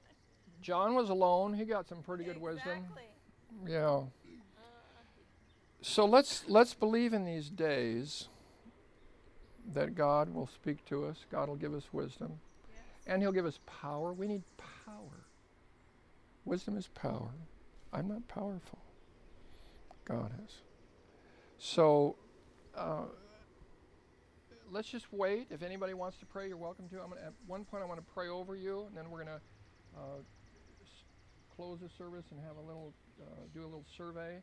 John 0.62 0.94
was 0.94 1.10
alone. 1.10 1.54
He 1.54 1.64
got 1.64 1.88
some 1.88 2.02
pretty 2.02 2.24
good 2.24 2.40
wisdom. 2.40 2.86
exactly. 2.86 3.10
wisdom. 3.62 3.68
Yeah. 3.68 4.32
So 5.82 6.06
let's 6.06 6.44
let's 6.48 6.74
believe 6.74 7.12
in 7.12 7.24
these 7.24 7.50
days 7.50 8.28
that 9.74 9.96
God 9.96 10.32
will 10.32 10.46
speak 10.46 10.84
to 10.86 11.06
us. 11.06 11.26
God 11.30 11.48
will 11.48 11.56
give 11.56 11.74
us 11.74 11.92
wisdom, 11.92 12.38
yes. 12.70 12.80
and 13.06 13.20
He'll 13.20 13.32
give 13.32 13.46
us 13.46 13.58
power. 13.66 14.12
We 14.12 14.28
need 14.28 14.42
power. 14.86 15.26
Wisdom 16.44 16.76
is 16.76 16.86
power. 16.86 17.30
I'm 17.92 18.08
not 18.08 18.26
powerful. 18.28 18.78
God 20.04 20.30
is. 20.44 20.62
So 21.58 22.16
uh, 22.76 23.04
let's 24.72 24.88
just 24.88 25.12
wait. 25.12 25.48
If 25.50 25.62
anybody 25.62 25.94
wants 25.94 26.18
to 26.18 26.26
pray, 26.26 26.48
you're 26.48 26.56
welcome 26.56 26.88
to. 26.88 27.00
I'm 27.00 27.10
gonna, 27.10 27.20
at 27.20 27.34
one 27.46 27.64
point, 27.64 27.82
I 27.82 27.86
want 27.86 28.00
to 28.00 28.12
pray 28.14 28.28
over 28.28 28.56
you, 28.56 28.86
and 28.86 28.96
then 28.96 29.10
we're 29.10 29.24
going 29.24 29.38
to 29.38 29.42
uh, 29.98 30.18
s- 30.82 31.04
close 31.54 31.80
the 31.80 31.90
service 31.90 32.26
and 32.30 32.40
have 32.40 32.56
a 32.56 32.60
little, 32.60 32.94
uh, 33.20 33.46
do 33.54 33.60
a 33.62 33.68
little 33.68 33.86
survey. 33.96 34.42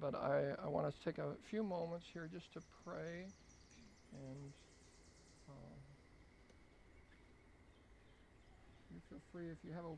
But 0.00 0.14
I, 0.14 0.54
I 0.62 0.68
want 0.68 0.86
us 0.86 0.94
to 0.98 1.04
take 1.04 1.18
a 1.18 1.36
few 1.50 1.62
moments 1.62 2.06
here 2.12 2.28
just 2.32 2.52
to 2.54 2.62
pray 2.84 3.26
and 4.12 4.52
uh, 5.48 5.76
you 8.92 9.00
feel 9.08 9.20
free 9.32 9.50
if 9.50 9.58
you 9.64 9.72
have 9.72 9.84
a 9.84 9.96